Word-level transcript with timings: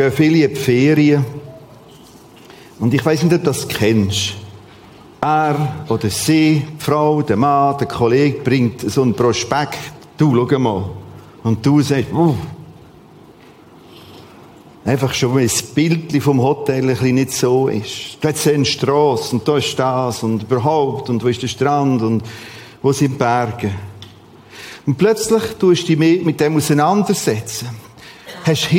gehen 0.00 0.12
viele 0.12 0.46
in 0.46 0.54
die 0.54 0.56
Ferien. 0.58 1.24
Und 2.78 2.94
ich 2.94 3.04
weiß 3.04 3.22
nicht, 3.22 3.34
ob 3.34 3.40
du 3.40 3.44
das 3.44 3.68
kennst. 3.68 4.32
Er 5.20 5.84
oder 5.90 6.08
sie, 6.08 6.62
die 6.66 6.82
Frau, 6.82 7.20
der 7.20 7.36
Mann, 7.36 7.76
der 7.76 7.86
Kollege 7.86 8.40
bringt 8.40 8.80
so 8.90 9.02
ein 9.02 9.12
Prospekt. 9.12 9.78
Du, 10.16 10.34
schau 10.34 10.58
mal. 10.58 10.88
Und 11.42 11.66
du 11.66 11.82
sagst, 11.82 12.14
oh. 12.14 12.34
Einfach 14.86 15.12
schon, 15.12 15.34
weil 15.34 15.42
das 15.46 15.62
Bild 15.62 16.22
vom 16.22 16.40
Hotel 16.40 16.80
ein 16.80 16.86
bisschen 16.86 17.14
nicht 17.16 17.32
so 17.32 17.68
ist. 17.68 18.16
Da 18.22 18.30
ist 18.30 18.48
eine 18.48 18.64
Strasse 18.64 19.36
und 19.36 19.46
da 19.46 19.58
ist 19.58 19.78
das 19.78 20.22
und 20.22 20.44
überhaupt 20.44 21.10
und 21.10 21.22
wo 21.22 21.28
ist 21.28 21.42
der 21.42 21.48
Strand 21.48 22.00
und 22.00 22.22
wo 22.80 22.90
sind 22.90 23.12
die 23.12 23.18
Berge. 23.18 23.70
Und 24.86 24.96
plötzlich 24.96 25.42
tust 25.58 25.86
du 25.90 25.94
dich 25.94 26.24
mit 26.24 26.40
dem 26.40 26.56
auseinandersetzen. 26.56 27.68
Hast 28.42 28.70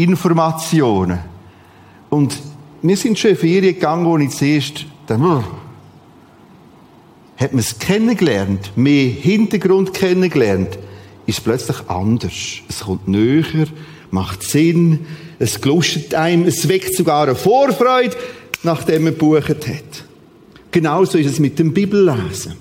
Hintergrundinformationen. 0.00 1.18
Und 2.08 2.38
wir 2.82 2.96
sind 2.96 3.18
schon 3.18 3.32
in 3.32 3.36
Ferien 3.36 3.74
gegangen, 3.74 4.06
wo 4.06 4.16
ich 4.16 4.30
zuerst 4.30 4.86
dann, 5.06 5.44
hat 7.36 7.52
man 7.52 7.60
es 7.60 7.78
kennengelernt, 7.78 8.72
mehr 8.76 9.10
Hintergrund 9.10 9.92
kennengelernt, 9.94 10.78
ist 11.26 11.44
plötzlich 11.44 11.76
anders. 11.88 12.60
Es 12.68 12.80
kommt 12.80 13.06
näher, 13.08 13.66
macht 14.10 14.42
Sinn, 14.42 15.06
es 15.38 15.60
gelustet 15.60 16.14
einem, 16.14 16.46
es 16.46 16.66
weckt 16.68 16.96
sogar 16.96 17.24
eine 17.24 17.34
Vorfreude, 17.34 18.16
nachdem 18.62 19.04
man 19.04 19.12
gebucht 19.12 19.66
hat. 19.66 20.06
Genauso 20.70 21.18
ist 21.18 21.26
es 21.26 21.38
mit 21.38 21.58
dem 21.58 21.74
Bibellesen. 21.74 22.54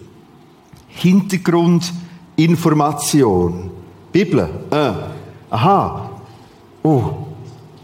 Hintergrundinformation. 0.88 3.72
Bibel, 4.12 4.50
äh, 4.72 4.92
aha, 5.52 6.10
oh, 6.84 7.29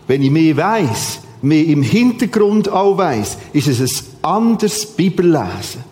wenn 0.07 0.21
ich 0.21 0.31
mehr 0.31 0.57
weiß, 0.57 1.19
mehr 1.41 1.65
im 1.65 1.81
Hintergrund 1.81 2.69
auch 2.69 2.97
weiss, 2.97 3.37
ist 3.53 3.67
es 3.67 3.81
ein 3.81 3.89
anderes 4.23 4.85
Bibellesen. 4.85 5.83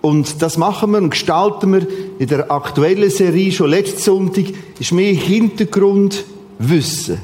Und 0.00 0.42
das 0.42 0.58
machen 0.58 0.90
wir 0.90 0.98
und 0.98 1.10
gestalten 1.10 1.72
wir 1.72 1.86
in 2.18 2.26
der 2.26 2.50
aktuellen 2.50 3.10
Serie 3.10 3.52
schon 3.52 3.70
letzten 3.70 4.00
Sonntag, 4.00 4.46
ist 4.78 4.92
mehr 4.92 5.14
Hintergrundwissen, 5.14 7.18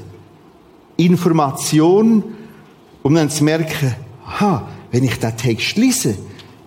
Information, 0.97 2.23
um 3.03 3.15
dann 3.15 3.31
zu 3.31 3.43
merken, 3.43 3.97
aha, 4.25 4.69
wenn 4.93 5.05
ich 5.05 5.19
den 5.19 5.37
Text 5.37 5.77
lese, 5.77 6.17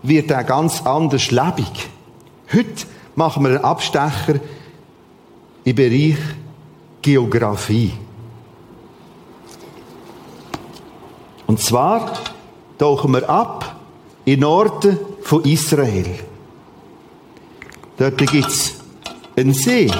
wird 0.03 0.31
er 0.31 0.44
ganz 0.44 0.81
anders 0.81 1.31
lebendig. 1.31 1.89
Heute 2.52 2.85
machen 3.16 3.44
wir 3.44 3.52
einen 3.52 3.63
Abstecher 3.63 4.41
im 5.63 5.75
Bereich 5.75 6.17
Geografie. 7.02 7.94
Und 11.52 11.59
zwar 11.59 12.13
tauchen 12.77 13.11
wir 13.11 13.30
ab 13.30 13.75
in 14.23 14.39
Norden 14.39 14.97
von 15.21 15.44
Israel. 15.44 16.05
Dort 17.97 18.17
gibt 18.19 18.47
es 18.47 18.75
einen 19.35 19.53
See. 19.53 19.91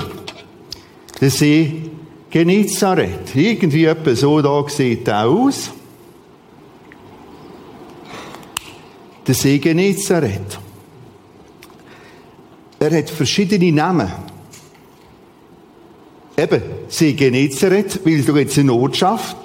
Der 1.19 1.29
See 1.29 1.91
Genezareth. 2.29 3.35
Irgendwie 3.35 3.83
etwa 3.83 4.16
so 4.16 4.41
da 4.41 4.63
sieht 4.69 5.05
er 5.09 5.27
aus. 5.27 5.72
Der 9.27 9.35
See 9.35 9.57
Genezareth. 9.57 10.57
Er 12.79 12.97
hat 12.97 13.09
verschiedene 13.09 13.73
Namen. 13.73 14.09
Eben, 16.38 16.61
See 16.88 17.11
Genezareth, 17.11 18.00
weil 18.06 18.22
du 18.22 18.38
jetzt 18.38 18.57
eine 18.57 18.72
Ortschaft 18.72 19.35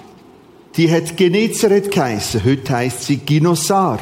die 0.77 0.91
hat 0.91 1.17
Genezareth 1.17 1.91
geheissen. 1.91 2.45
Heute 2.45 2.77
heisst 2.77 3.05
sie 3.05 3.17
Ginosar. 3.17 3.99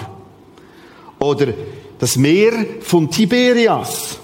Oder 1.18 1.54
das 1.98 2.16
Meer 2.16 2.52
von 2.80 3.10
Tiberias. 3.10 4.18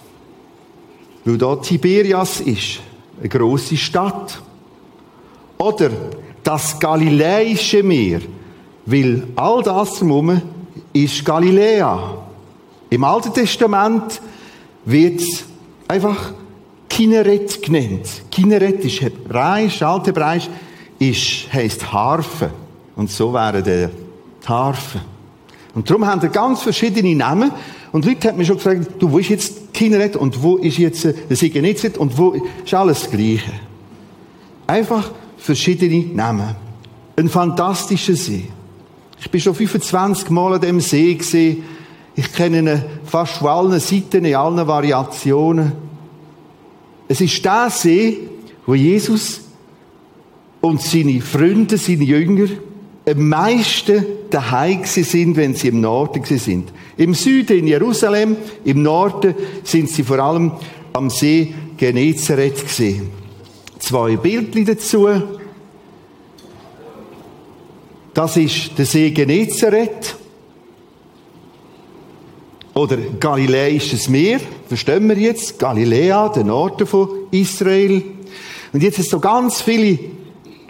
Weil 1.25 1.39
da 1.39 1.57
Tiberias 1.57 2.41
ist. 2.41 2.81
Eine 3.19 3.29
grosse 3.29 3.77
Stadt. 3.77 4.43
Oder 5.59 5.91
das 6.43 6.79
Galiläische 6.81 7.83
Meer. 7.83 8.21
Weil 8.87 9.29
all 9.37 9.63
das 9.63 9.99
drumherum 9.99 10.43
ist 10.93 11.25
Galiläa. 11.25 12.19
Im 12.89 13.05
Alten 13.05 13.33
Testament 13.33 14.21
wird 14.85 15.21
es 15.21 15.45
einfach 15.87 16.33
Kineret 16.89 17.63
genannt. 17.63 18.23
Kineret 18.31 18.85
ist 18.85 19.01
Hebräisch, 19.01 19.83
Althebräisch, 19.83 20.49
ist, 21.01 21.53
heisst 21.53 21.93
Harfe. 21.93 22.51
Und 22.95 23.11
so 23.11 23.33
wäre 23.33 23.63
der 23.63 23.91
Harfe. 24.47 25.01
Und 25.75 25.89
darum 25.89 26.07
haben 26.07 26.23
wir 26.23 26.29
ganz 26.29 26.63
verschiedene 26.63 27.15
Namen. 27.17 27.51
Und 27.91 28.05
Leute 28.05 28.29
haben 28.29 28.39
mich 28.39 28.47
schon 28.47 28.57
gefragt, 28.57 28.87
du, 28.99 29.11
wo 29.11 29.19
ist 29.19 29.31
jetzt 29.31 29.73
Kineret 29.73 30.15
und 30.15 30.43
wo 30.43 30.57
ist 30.57 30.79
jetzt 30.79 31.05
äh, 31.05 31.15
der 31.29 31.37
Sigenizet 31.37 31.99
und 31.99 32.17
wo 32.17 32.37
ist 32.65 32.75
alles 32.75 33.03
das 33.03 33.11
Gleiche. 33.11 33.53
Einfach 34.67 35.11
verschiedene 35.39 36.15
Namen. 36.15 36.55
Ein 37.17 37.29
fantastischer 37.29 38.15
See. 38.15 38.49
Ich 39.19 39.31
bin 39.31 39.41
schon 39.41 39.55
25 39.55 40.31
Mal 40.31 40.55
an 40.55 40.61
dem 40.61 40.81
See 40.81 41.15
gesehen. 41.15 41.65
Ich 42.15 42.33
kenne 42.33 42.59
ihn 42.59 42.83
fast 43.05 43.35
von 43.35 43.49
allen 43.49 43.81
Seiten, 43.81 44.25
in 44.25 44.35
allen 44.35 44.67
Variationen. 44.67 45.73
Es 47.09 47.21
ist 47.21 47.45
der 47.45 47.71
See, 47.71 48.29
wo 48.67 48.75
Jesus 48.75 49.41
und 50.61 50.83
seine 50.83 51.21
Freunde, 51.21 51.79
seine 51.79 52.05
Jünger, 52.05 52.49
am 53.07 53.29
meisten 53.29 54.05
daheim 54.29 54.85
sind, 54.85 55.37
wenn 55.37 55.55
sie 55.55 55.69
im 55.69 55.81
Norden 55.81 56.23
sind. 56.25 56.73
Im 56.97 57.15
Süden 57.15 57.59
in 57.59 57.67
Jerusalem, 57.67 58.37
im 58.65 58.83
Norden 58.83 59.35
sind 59.65 59.89
sie 59.89 60.05
vor 60.05 60.19
allem 60.19 60.53
am 60.93 61.11
See 61.11 61.55
Genezareth 61.77 62.63
gesehen. 62.63 63.11
Zwei 63.79 64.17
Bildchen 64.17 64.67
dazu. 64.67 65.09
Das 68.13 68.37
ist 68.37 68.77
der 68.77 68.85
See 68.85 69.11
Genezareth 69.11 70.17
oder 72.75 72.97
Galiläisches 73.19 74.09
Meer, 74.09 74.41
verstehen 74.69 75.09
wir 75.09 75.19
jetzt? 75.19 75.59
Galiläa, 75.59 76.29
der 76.29 76.45
Norden 76.45 76.87
von 76.87 77.09
Israel. 77.31 78.03
Und 78.73 78.83
jetzt 78.83 78.99
ist 78.99 79.11
so 79.11 79.19
ganz 79.19 79.61
viele 79.61 79.99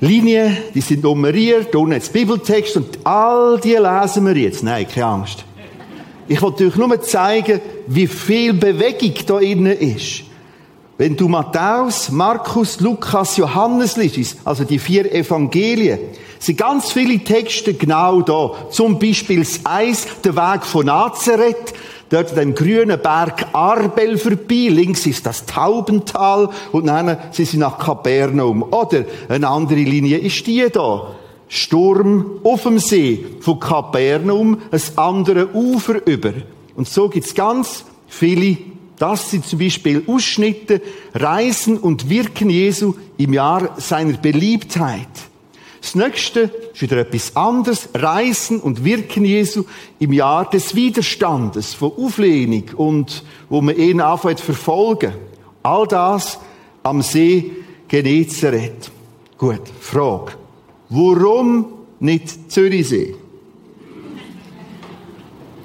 Linien, 0.01 0.57
die 0.75 0.81
sind 0.81 1.03
nummeriert, 1.03 1.75
unten 1.75 1.93
jetzt 1.93 2.13
Bibeltext 2.13 2.77
und 2.77 2.99
all 3.05 3.61
die 3.61 3.75
lesen 3.75 4.27
wir 4.27 4.37
jetzt. 4.37 4.63
Nein, 4.63 4.87
keine 4.89 5.07
Angst. 5.07 5.45
Ich 6.27 6.41
wollte 6.41 6.67
euch 6.67 6.77
nur 6.77 7.01
zeigen, 7.03 7.61
wie 7.87 8.07
viel 8.07 8.55
Bewegung 8.55 9.15
da 9.27 9.41
innen 9.41 9.77
ist. 9.77 10.23
Wenn 10.97 11.17
du 11.17 11.29
Matthäus, 11.29 12.11
Markus, 12.11 12.81
Lukas, 12.81 13.37
Johannes 13.37 13.97
liest, 13.97 14.39
also 14.45 14.65
die 14.65 14.79
vier 14.79 15.13
Evangelien, 15.13 15.99
sind 16.39 16.59
ganz 16.59 16.93
viele 16.93 17.19
Texte 17.19 17.75
genau 17.75 18.23
da. 18.23 18.53
Zum 18.71 18.99
Beispiel 18.99 19.41
das 19.41 19.61
Eis, 19.65 20.07
der 20.25 20.37
Weg 20.37 20.65
von 20.65 20.87
Nazareth, 20.87 21.75
dort 22.11 22.37
den 22.37 22.55
grünen 22.55 23.01
Berg 23.01 23.47
Arbel 23.53 24.19
vorbei. 24.19 24.69
Links 24.69 25.07
ist 25.07 25.25
das 25.25 25.47
Taubental 25.47 26.51
und 26.73 26.87
dann 26.87 27.17
sind 27.31 27.49
sie 27.49 27.57
nach 27.57 27.79
Kapernaum. 27.79 28.63
Oder 28.63 29.05
eine 29.29 29.49
andere 29.49 29.81
Linie 29.81 30.19
ist 30.19 30.47
die 30.47 30.67
da. 30.71 31.15
Sturm 31.49 32.41
auf 32.45 32.63
dem 32.63 32.79
See 32.79 33.25
von 33.41 33.59
Kapernaum, 33.59 34.59
ein 34.71 34.83
andere 34.97 35.53
Ufer 35.55 36.07
über. 36.07 36.33
Und 36.77 36.89
so 36.89 37.09
gibt's 37.09 37.35
ganz 37.35 37.85
viele, 38.07 38.57
das 38.99 39.31
sind 39.31 39.47
zum 39.47 39.59
Beispiel 39.59 40.05
Ausschnitte, 40.07 40.81
Reisen 41.15 41.79
und 41.79 42.09
Wirken 42.09 42.51
Jesu 42.51 42.95
im 43.17 43.33
Jahr 43.33 43.75
seiner 43.79 44.17
Beliebtheit. 44.19 45.09
Das 45.81 45.95
nächste 45.95 46.41
ist 46.73 46.83
wieder 46.83 46.99
etwas 46.99 47.35
anderes. 47.37 47.89
Reisen 47.95 48.61
und 48.61 48.85
Wirken 48.85 49.25
Jesu 49.25 49.65
im 49.99 50.13
Jahr 50.13 50.49
des 50.49 50.75
Widerstandes, 50.75 51.75
von 51.75 51.93
Auflehnung 51.97 52.65
und 52.77 53.25
wo 53.49 53.61
man 53.61 53.77
ihn 53.77 54.01
anfängt 54.01 54.41
verfolgen. 54.41 55.15
All 55.63 55.87
das 55.87 56.39
am 56.83 57.03
See 57.03 57.53
Genezareth. 57.89 58.91
Gut, 59.39 59.63
Frage. 59.81 60.33
Warum 60.91 61.67
nicht 61.99 62.51
Zürichsee? 62.53 63.15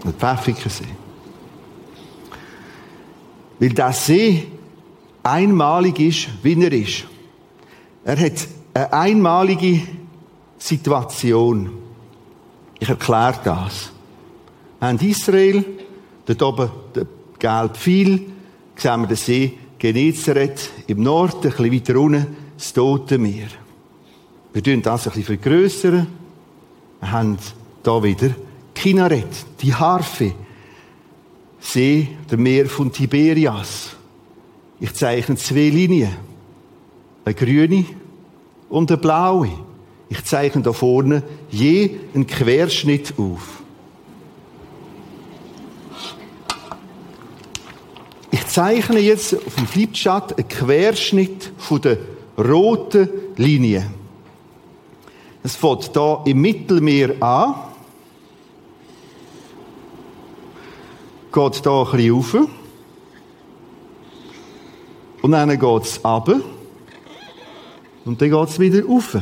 Der 0.04 0.14
Pfäffikensee. 0.14 0.86
Weil 3.60 3.70
der 3.70 3.92
See 3.92 4.48
einmalig 5.24 6.00
ist, 6.00 6.28
wie 6.44 6.62
er 6.62 6.72
ist. 6.72 7.06
Er 8.04 8.20
hat 8.20 8.48
eine 8.74 8.94
einmalige 8.94 9.82
Situation. 10.66 11.70
Ich 12.80 12.90
erkläre 12.90 13.40
das. 13.44 13.92
Wir 14.80 14.88
haben 14.88 15.00
Israel, 15.00 15.64
dort 16.26 16.42
oben 16.42 16.70
der 16.96 17.06
gelbe 17.38 17.76
Pfeil, 17.76 18.22
sehen 18.76 19.02
wir 19.02 19.08
den 19.08 19.16
See 19.16 19.54
Genezareth, 19.78 20.72
im 20.88 21.04
Norden, 21.04 21.36
ein 21.36 21.42
bisschen 21.42 21.72
weiter 21.72 22.00
unten, 22.00 22.28
das 22.58 22.74
Tote 22.74 23.18
Meer. 23.18 23.48
Wir 24.54 24.64
tun 24.64 24.82
das 24.82 25.06
ein 25.06 25.14
bisschen 25.14 25.40
vergrössern. 25.40 26.08
Wir 27.00 27.12
haben 27.12 27.38
da 27.84 28.02
wieder 28.02 28.32
Kinaret, 28.74 29.46
die 29.62 29.74
Harfe. 29.74 30.34
See, 31.60 32.08
der 32.30 32.38
Meer 32.38 32.66
von 32.66 32.92
Tiberias. 32.92 33.96
Ich 34.80 34.94
zeichne 34.94 35.36
zwei 35.36 35.70
Linien. 35.70 36.16
Eine 37.24 37.36
grüne 37.36 37.86
und 38.70 38.90
eine 38.90 38.98
blaue. 39.00 39.65
Ich 40.10 40.24
zeichne 40.24 40.62
da 40.62 40.74
vorne 40.74 41.24
je 41.50 41.98
einen 42.14 42.28
Querschnitt 42.28 43.14
auf. 43.18 43.62
Ich 48.32 48.46
zeichne 48.48 49.00
jetzt 49.00 49.36
auf 49.36 49.56
dem 49.56 49.68
Flipchart 49.68 50.38
einen 50.38 50.48
Querschnitt 50.48 51.52
von 51.58 51.82
der 51.82 51.98
roten 52.38 53.10
Linie. 53.38 53.90
Es 55.44 55.56
fängt 55.56 55.92
hier 55.94 56.22
im 56.26 56.42
Mittelmeer 56.42 57.22
an. 57.22 57.56
Geht 61.32 61.56
hier 61.56 61.72
ein 61.72 62.12
rauf. 62.12 62.38
Und 65.22 65.32
dann 65.32 65.50
geht 65.50 65.84
es 65.84 66.04
runter. 66.04 66.42
Und 68.06 68.22
dann 68.22 68.30
geht 68.32 68.50
es 68.50 68.60
wieder 68.60 68.86
rauf. 68.86 69.18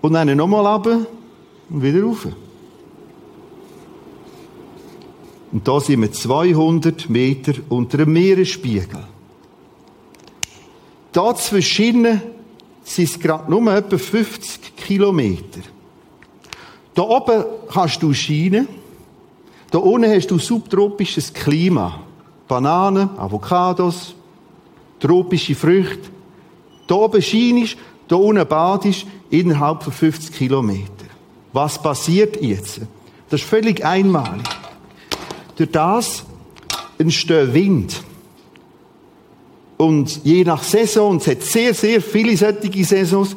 und 0.02 0.12
dann 0.12 0.36
nochmal 0.36 0.66
ab 0.66 0.86
und 0.86 1.82
wieder 1.82 2.02
rauf. 2.02 2.28
Und 5.52 5.66
da 5.66 5.80
sind 5.80 6.02
wir 6.02 6.12
200 6.12 7.08
Meter 7.08 7.54
unter 7.70 7.96
dem 7.98 8.12
Meeresspiegel. 8.12 9.15
Da 11.16 11.34
zwischen 11.34 12.20
sind 12.84 13.08
es 13.08 13.18
gerade 13.18 13.50
nur 13.50 13.72
etwa 13.72 13.96
50 13.96 14.76
Kilometer. 14.76 15.60
Da 16.94 17.00
oben 17.04 17.42
kannst 17.72 18.02
du 18.02 18.12
Schienen, 18.12 18.68
da 19.70 19.78
unten 19.78 20.10
hast 20.10 20.26
du 20.26 20.38
subtropisches 20.38 21.32
Klima. 21.32 22.00
Bananen, 22.46 23.08
Avocados, 23.16 24.14
tropische 25.00 25.54
Früchte. 25.54 26.10
Da 26.86 26.96
oben 26.96 27.22
schienst, 27.22 27.78
da 28.08 28.16
unten 28.16 28.46
badest, 28.46 29.06
innerhalb 29.30 29.84
von 29.84 29.94
50 29.94 30.34
Kilometern. 30.36 31.08
Was 31.54 31.82
passiert 31.82 32.42
jetzt? 32.42 32.82
Das 33.30 33.40
ist 33.40 33.48
völlig 33.48 33.82
einmalig. 33.82 34.44
Durch 35.56 35.70
das 35.70 36.26
entsteht 36.98 37.54
Wind. 37.54 38.02
Und 39.76 40.24
je 40.24 40.44
nach 40.44 40.62
Saison, 40.62 41.16
es 41.16 41.26
hat 41.26 41.42
sehr, 41.42 41.74
sehr 41.74 42.00
viele 42.00 42.36
solche 42.36 42.84
Saisons, 42.84 43.36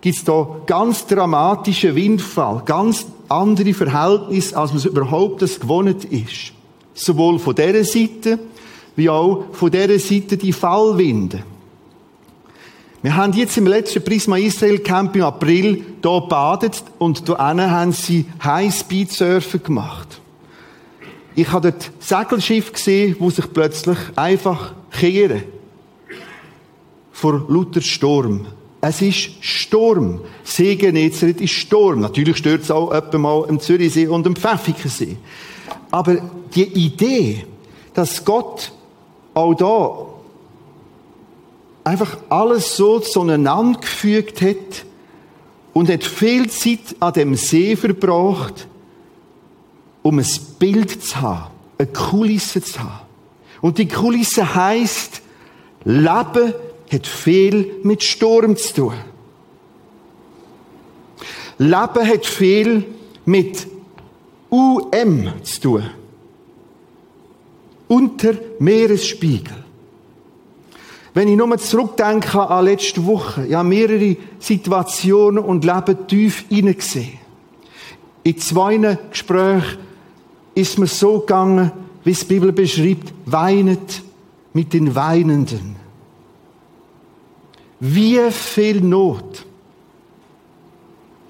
gibt 0.00 0.16
es 0.16 0.24
da 0.24 0.46
ganz 0.66 1.06
dramatische 1.06 1.94
Windfall, 1.94 2.62
ganz 2.64 3.06
andere 3.28 3.72
Verhältnisse, 3.72 4.56
als 4.56 4.70
man 4.70 4.78
es 4.78 4.84
überhaupt 4.84 5.40
gewohnt 5.40 6.04
ist. 6.04 6.52
Sowohl 6.94 7.38
von 7.38 7.54
dieser 7.54 7.84
Seite, 7.84 8.38
wie 8.96 9.08
auch 9.08 9.44
von 9.52 9.70
dieser 9.70 9.98
Seite 9.98 10.36
die 10.36 10.52
Fallwinde. 10.52 11.44
Wir 13.02 13.16
haben 13.16 13.32
jetzt 13.32 13.56
im 13.56 13.66
letzten 13.66 14.04
Prisma 14.04 14.36
Israel 14.36 14.80
Camp 14.80 15.16
im 15.16 15.22
April 15.22 15.74
hier 16.02 16.20
gebadet 16.20 16.82
und 16.98 17.24
hier 17.26 17.38
haben 17.38 17.92
sie 17.92 18.26
Highspeed-Surfen 18.44 19.62
gemacht. 19.62 20.20
Ich 21.34 21.50
habe 21.50 21.72
dort 21.72 21.90
Segelschiff 22.00 22.72
gesehen, 22.72 23.16
wo 23.18 23.30
sich 23.30 23.50
plötzlich 23.50 23.96
einfach 24.16 24.74
kehren. 24.90 25.44
Vor 27.20 27.44
lauter 27.48 27.82
Sturm. 27.82 28.46
Es 28.80 29.02
ist 29.02 29.44
Sturm. 29.44 30.20
See 30.42 30.74
Genezareth 30.76 31.42
ist 31.42 31.52
Sturm. 31.52 32.00
Natürlich 32.00 32.38
stört 32.38 32.62
es 32.62 32.70
auch 32.70 32.92
etwa 32.92 33.18
mal 33.18 33.44
im 33.46 33.60
Zürichsee 33.60 34.06
und 34.06 34.26
im 34.26 34.34
Pfäffikensee. 34.34 35.18
Aber 35.90 36.16
die 36.54 36.64
Idee, 36.64 37.44
dass 37.92 38.24
Gott 38.24 38.72
auch 39.34 39.52
da 39.52 40.06
einfach 41.84 42.16
alles 42.30 42.74
so 42.74 43.00
zueinander 43.00 43.80
gefügt 43.80 44.40
hat 44.40 44.86
und 45.74 45.90
hat 45.90 46.02
viel 46.02 46.48
Zeit 46.48 46.96
an 47.00 47.12
dem 47.12 47.34
See 47.34 47.76
verbracht, 47.76 48.66
um 50.00 50.18
ein 50.18 50.26
Bild 50.58 51.04
zu 51.04 51.20
haben, 51.20 51.50
eine 51.76 51.88
Kulisse 51.88 52.62
zu 52.62 52.80
haben. 52.80 53.06
Und 53.60 53.76
die 53.76 53.88
Kulisse 53.88 54.54
heißt, 54.54 55.20
Leben 55.84 56.54
hat 56.90 57.06
viel 57.06 57.76
mit 57.82 58.02
Sturm 58.02 58.56
zu 58.56 58.74
tun. 58.74 58.94
Leben 61.58 62.08
hat 62.08 62.26
viel 62.26 62.84
mit 63.24 63.66
UM 64.48 65.30
zu 65.42 65.60
tun. 65.60 65.90
Unter 67.86 68.34
Meeresspiegel. 68.58 69.64
Wenn 71.12 71.28
ich 71.28 71.36
nur 71.36 71.58
zurückdenke 71.58 72.48
an 72.48 72.64
letzte 72.64 73.04
Woche, 73.04 73.46
ja, 73.46 73.62
mehrere 73.62 74.16
Situationen 74.38 75.44
und 75.44 75.64
Leben 75.64 76.06
tief 76.06 76.44
hineingesehen. 76.48 77.18
In 78.22 78.38
zwei 78.38 78.76
Gesprächen 79.10 79.78
ist 80.54 80.78
mir 80.78 80.86
so 80.86 81.20
gegangen, 81.20 81.72
wie 82.04 82.12
es 82.12 82.20
die 82.20 82.34
Bibel 82.34 82.52
beschreibt, 82.52 83.12
weinet 83.26 84.02
mit 84.52 84.72
den 84.72 84.94
Weinenden. 84.94 85.79
Wie 87.80 88.30
viel 88.30 88.82
Not 88.82 89.46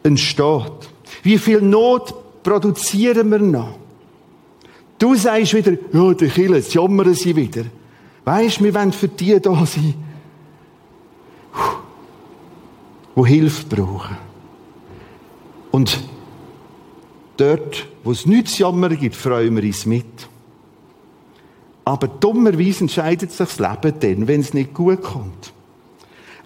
entsteht. 0.03 0.91
Wie 1.23 1.39
viel 1.39 1.63
Not 1.63 2.43
produzieren 2.43 3.31
wir 3.31 3.39
noch? 3.39 3.79
Du 4.99 5.15
sagst 5.15 5.55
wieder, 5.55 5.73
ja, 5.93 6.15
die 6.15 6.29
Kille, 6.29 6.57
jetzt 6.57 6.75
jammern 6.75 7.15
sie 7.15 7.35
wieder. 7.35 7.65
Weisst, 8.25 8.63
wir 8.63 8.75
wollen 8.75 8.93
für 8.93 9.09
die 9.09 9.41
da 9.41 9.65
sein, 9.65 9.95
die 13.17 13.25
Hilfe 13.25 13.67
brauchen. 13.67 14.17
Und 15.71 16.01
dort, 17.37 17.87
wo 18.05 18.11
es 18.11 18.27
nichts 18.27 18.57
zu 18.57 18.63
jammern 18.63 18.99
gibt, 18.99 19.15
freuen 19.17 19.57
wir 19.57 19.63
uns 19.63 19.87
mit. 19.87 20.29
Aber 21.85 22.09
dummerweise 22.09 22.83
entscheidet 22.83 23.31
sich 23.31 23.39
das 23.39 23.59
Leben 23.59 23.95
dann, 24.01 24.29
wenn 24.29 24.41
es 24.41 24.53
nicht 24.53 24.75
gut 24.75 25.03
kommt. 25.03 25.53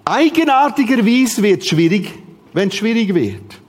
Eigenartigerweise 0.04 1.42
wird 1.42 1.62
es 1.62 1.68
schwierig, 1.68 2.12
wenn 2.52 2.68
es 2.68 2.75
schwierig 2.75 3.14
wird. 3.14 3.61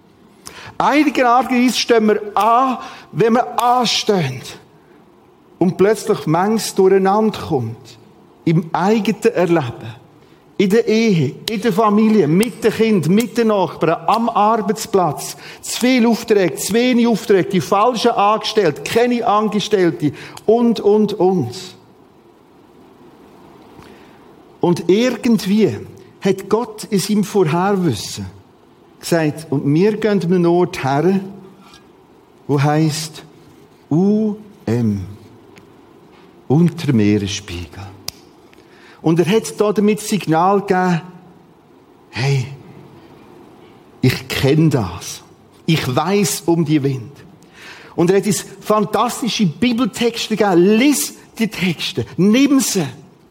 Eigenartigerweise 0.77 1.77
stehen 1.77 2.08
wir 2.08 2.38
an, 2.38 2.77
wenn 3.12 3.34
wir 3.34 3.60
anstehen. 3.60 4.42
Und 5.58 5.77
plötzlich 5.77 6.25
manches 6.27 6.75
durcheinander 6.75 7.39
kommt. 7.39 7.98
Im 8.44 8.70
eigenen 8.74 9.34
Erleben. 9.34 9.96
In 10.58 10.70
der 10.70 10.88
Ehe, 10.88 11.36
in 11.50 11.62
der 11.62 11.74
Familie, 11.74 12.27
mit 12.27 12.63
den 12.63 12.72
Kindern, 12.72 13.13
mit 13.13 13.38
den 13.38 13.48
Nachbarn, 13.48 14.06
am 14.08 14.30
Arbeitsplatz. 14.30 15.36
Zu 15.62 15.80
viel 15.80 16.06
Aufträge, 16.06 16.56
zu 16.56 16.74
wenig 16.74 17.08
Aufträge, 17.08 17.50
die 17.50 17.62
falschen 17.62 18.12
Angestellten, 18.12 18.84
keine 18.84 19.25
Angestellte 19.25 20.13
und, 20.46 20.80
und, 20.80 21.13
und. 21.13 21.51
Und 24.62 24.84
irgendwie 24.88 25.77
hat 26.25 26.50
Gott 26.50 26.86
in 26.86 27.00
seinem 27.00 27.24
Vorherwissen 27.24 28.25
gesagt, 29.00 29.48
und 29.50 29.72
wir 29.72 29.98
gehen 29.98 30.22
an 30.24 30.34
einen 30.34 30.46
Ort 30.46 30.84
her, 30.84 31.20
wo 32.48 32.62
heisst 32.62 33.24
UM. 33.89 35.05
unter 36.48 36.94
Meeresspiegel. 36.94 37.88
Und 39.01 39.20
er 39.20 39.25
hat 39.25 39.60
da 39.60 39.72
damit 39.72 40.00
Signal 40.00 40.62
gegeben, 40.62 41.01
hey, 42.10 42.46
ich 44.01 44.27
kenne 44.27 44.70
das. 44.70 45.22
Ich 45.65 45.96
weiß 45.96 46.44
um 46.46 46.65
die 46.65 46.82
Wind. 46.84 47.12
Und 47.96 48.12
er 48.12 48.17
hat 48.17 48.27
uns 48.27 48.46
fantastische 48.62 49.46
Bibeltexte 49.46 50.36
gegeben. 50.36 50.77
Lies 50.77 51.15
die 51.39 51.48
Texte. 51.48 52.05
Nimm 52.17 52.60
sie. 52.60 52.86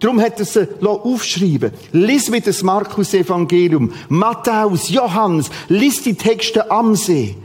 Darum 0.05 0.21
hat 0.21 0.39
er 0.39 0.45
sie 0.45 0.69
aufschreiben 0.83 1.73
Lies 1.93 2.31
wieder 2.31 2.45
das 2.45 2.63
Markus-Evangelium, 2.63 3.91
Matthäus, 4.11 4.91
Johannes. 4.91 5.49
Lies 5.69 6.03
die 6.03 6.13
Texte 6.13 6.71
am 6.71 6.95
See. 6.95 7.39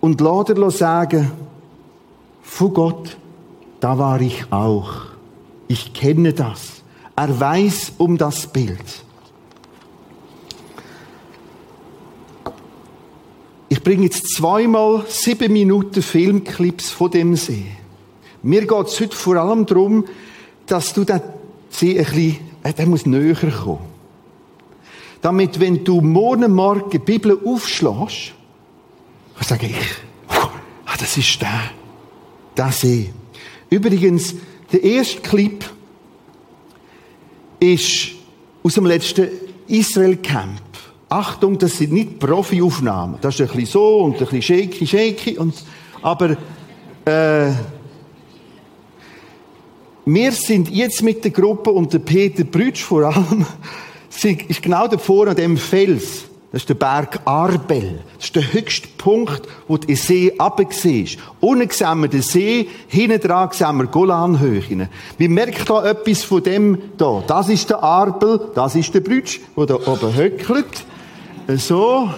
Und 0.00 0.20
lass 0.20 0.46
dir 0.46 0.70
sagen, 0.72 1.30
von 2.42 2.74
Gott, 2.74 3.16
da 3.78 3.98
war 3.98 4.20
ich 4.20 4.46
auch. 4.50 4.90
Ich 5.68 5.92
kenne 5.92 6.32
das. 6.32 6.82
Er 7.14 7.38
weiß 7.38 7.92
um 7.98 8.18
das 8.18 8.48
Bild. 8.48 9.04
Ich 13.68 13.80
bringe 13.84 14.06
jetzt 14.06 14.34
zweimal 14.34 15.04
sieben 15.06 15.52
Minuten 15.52 16.02
Filmclips 16.02 16.90
von 16.90 17.12
dem 17.12 17.36
See. 17.36 17.66
Mir 18.42 18.66
geht 18.66 18.86
es 18.88 18.98
heute 18.98 19.14
vor 19.14 19.36
allem 19.36 19.66
darum, 19.66 20.04
dass 20.70 20.92
du 20.92 21.04
den 21.04 21.20
See 21.68 21.98
ein 21.98 22.04
bisschen, 22.04 22.36
äh, 22.62 22.72
der 22.72 22.86
muss 22.86 23.06
näher 23.06 23.34
kommen. 23.34 23.90
Damit, 25.20 25.60
wenn 25.60 25.84
du 25.84 26.00
morgen 26.00 26.52
Morgen 26.52 26.90
die 26.90 26.98
Bibel 26.98 27.38
aufschlägst, 27.44 28.32
sage 29.40 29.66
ich, 29.66 29.76
ah, 30.28 30.96
das 30.98 31.16
ist 31.16 31.40
der, 31.42 31.60
der 32.56 32.72
See. 32.72 33.10
Übrigens, 33.68 34.34
der 34.72 34.82
erste 34.82 35.20
Clip 35.20 35.64
ist 37.58 38.12
aus 38.62 38.74
dem 38.74 38.86
letzten 38.86 39.28
Israel-Camp. 39.66 40.60
Achtung, 41.08 41.58
das 41.58 41.78
sind 41.78 41.92
nicht 41.92 42.18
Profi-Aufnahmen. 42.18 43.18
Das 43.20 43.34
ist 43.34 43.40
ein 43.40 43.46
bisschen 43.48 43.66
so 43.66 43.98
und 44.04 44.14
ein 44.14 44.26
bisschen 44.26 44.42
shaky, 44.42 44.86
shaky. 44.86 45.38
Und, 45.38 45.54
aber 46.02 46.36
äh, 47.04 47.50
wir 50.14 50.32
sind 50.32 50.68
jetzt 50.70 51.02
mit 51.02 51.22
der 51.24 51.30
Gruppe 51.30 51.70
und 51.70 51.92
der 51.92 52.00
Peter 52.00 52.44
Brütsch 52.44 52.82
vor 52.82 53.04
allem, 53.04 53.46
ist 54.48 54.62
genau 54.62 54.88
davor 54.88 55.28
an 55.28 55.36
dem 55.36 55.56
Fels. 55.56 56.24
Das 56.52 56.62
ist 56.62 56.68
der 56.68 56.74
Berg 56.74 57.20
Arbel. 57.26 58.00
Das 58.16 58.24
ist 58.24 58.34
der 58.34 58.52
höchste 58.52 58.88
Punkt, 58.98 59.42
wo 59.68 59.76
die 59.76 59.94
See 59.94 60.32
runtersiehst. 60.36 61.18
Unten 61.38 61.70
sehen 61.70 62.00
wir 62.00 62.08
den 62.08 62.22
See, 62.22 62.68
hinten 62.88 63.20
dran 63.20 63.50
sehen 63.52 63.76
wir 63.76 63.86
Golanhöhen. 63.86 64.88
Wir 65.16 65.28
merken 65.28 65.64
da 65.64 65.88
etwas 65.88 66.24
von 66.24 66.42
dem 66.42 66.78
da. 66.98 67.22
Das 67.24 67.48
ist 67.48 67.70
der 67.70 67.80
Arbel, 67.84 68.50
das 68.56 68.74
ist 68.74 68.92
der 68.92 69.00
Brütsch, 69.00 69.38
der 69.56 69.66
da 69.66 69.74
oben 69.74 70.16
höckelt. 70.16 70.84
So. 71.56 72.10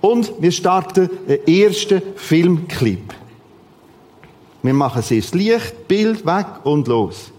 Und 0.00 0.32
wir 0.38 0.52
starten 0.52 1.10
den 1.28 1.46
ersten 1.48 2.02
Filmclip. 2.14 3.19
Wir 4.62 4.74
machen 4.74 5.00
es 5.00 5.10
erst 5.10 5.34
Licht, 5.34 5.88
Bild, 5.88 6.26
weg 6.26 6.46
und 6.64 6.86
los. 6.86 7.32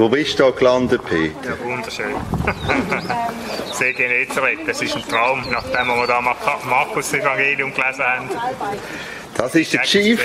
Wo 0.00 0.08
bist 0.08 0.40
du 0.40 0.50
gelandet, 0.52 1.02
Peter? 1.04 1.50
Ja, 1.50 1.62
wunderschön. 1.62 2.14
See 3.74 3.92
Genezareth, 3.92 4.60
das 4.66 4.80
ist 4.80 4.96
ein 4.96 5.02
Traum, 5.06 5.44
nachdem 5.50 5.88
wir 5.88 6.06
da 6.06 6.22
Markus-Evangelium 6.22 7.74
gelesen 7.74 8.02
haben. 8.02 8.30
Das 9.36 9.54
ist 9.54 9.74
der 9.74 9.82
Chief, 9.82 10.24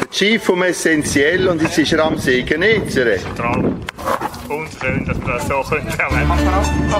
der 0.00 0.10
Chief 0.10 0.42
vom 0.42 0.64
Essentiell 0.64 1.46
und 1.46 1.62
jetzt 1.62 1.78
ist 1.78 1.92
er 1.92 2.04
am 2.04 2.18
See 2.18 2.42
Genezareth. 2.42 3.24
Traum. 3.36 3.83
Wunderschön, 4.48 5.04
dass 5.04 5.18
wir 5.18 5.34
das 5.34 5.48
so 5.48 5.62
können. 5.62 6.94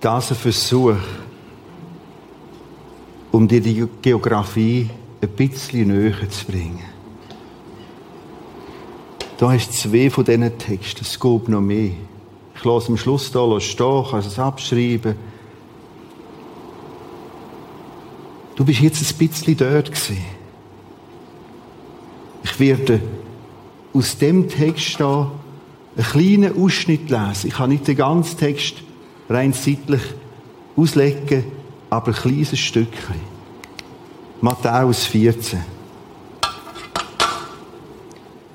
das 0.00 0.30
ein 0.30 0.36
Versuch, 0.36 0.96
um 3.30 3.46
dir 3.46 3.60
die 3.60 3.86
Geografie 4.00 4.88
ein 5.20 5.28
bisschen 5.28 5.88
näher 5.88 6.30
zu 6.30 6.46
bringen. 6.46 6.84
Da 9.36 9.52
hast 9.52 9.68
du 9.68 9.72
zwei 9.90 10.10
von 10.10 10.24
diesen 10.24 10.58
Texten, 10.58 11.02
es 11.02 11.20
gibt 11.20 11.48
noch 11.48 11.60
mehr. 11.60 11.90
Ich 12.58 12.64
lasse 12.64 12.88
am 12.88 12.96
Schluss 12.96 13.30
hier 13.30 13.60
stehen, 13.60 14.04
kannst 14.10 14.28
es 14.28 14.38
abschreiben. 14.38 15.14
Du 18.56 18.64
bist 18.64 18.80
jetzt 18.80 19.00
ein 19.00 19.16
bisschen 19.16 19.56
dort 19.56 19.86
gewesen. 19.86 20.24
Ich 22.42 22.58
werde 22.58 23.00
aus 23.94 24.18
dem 24.18 24.48
Text 24.48 24.96
hier 24.96 25.30
einen 25.96 26.06
kleinen 26.10 26.60
Ausschnitt 26.60 27.08
lesen. 27.08 27.46
Ich 27.46 27.54
kann 27.54 27.70
nicht 27.70 27.86
den 27.86 27.96
ganzen 27.96 28.36
Text 28.36 28.74
rein 29.28 29.54
zeitlich 29.54 30.02
auslegen, 30.76 31.44
aber 31.90 32.08
ein 32.08 32.14
kleines 32.14 32.58
Stückchen. 32.58 33.20
Matthäus 34.40 35.06
14. 35.06 35.60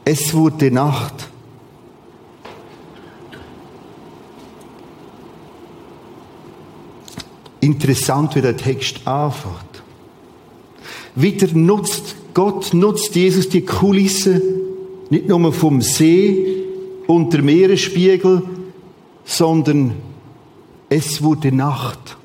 Es 0.03 0.33
wurde 0.33 0.71
Nacht. 0.71 1.29
Interessant, 7.63 8.35
wie 8.35 8.41
der 8.41 8.57
Text 8.57 9.07
anfängt. 9.07 9.83
Wieder 11.15 11.47
nutzt 11.53 12.15
Gott, 12.33 12.73
nutzt 12.73 13.15
Jesus 13.15 13.47
die 13.47 13.61
Kulisse 13.61 14.41
nicht 15.09 15.29
nur 15.29 15.53
vom 15.53 15.81
See 15.81 16.65
und 17.07 17.31
der 17.31 17.41
Meeresspiegel, 17.41 18.43
sondern 19.23 19.93
es 20.89 21.23
wurde 21.23 21.53
Nacht. 21.53 22.17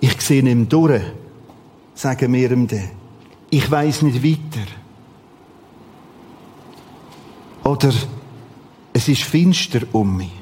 Ich 0.00 0.20
sehe 0.20 0.42
ihm 0.42 0.68
durch, 0.68 1.02
sagen 1.94 2.34
wir 2.34 2.50
ihm 2.50 2.66
dann. 2.66 2.90
Ich 3.48 3.70
weiß 3.70 4.02
nicht 4.02 4.22
weiter. 4.22 4.66
Oder 7.64 7.94
es 8.92 9.08
ist 9.08 9.22
finster 9.22 9.80
um 9.92 10.18
mich. 10.18 10.32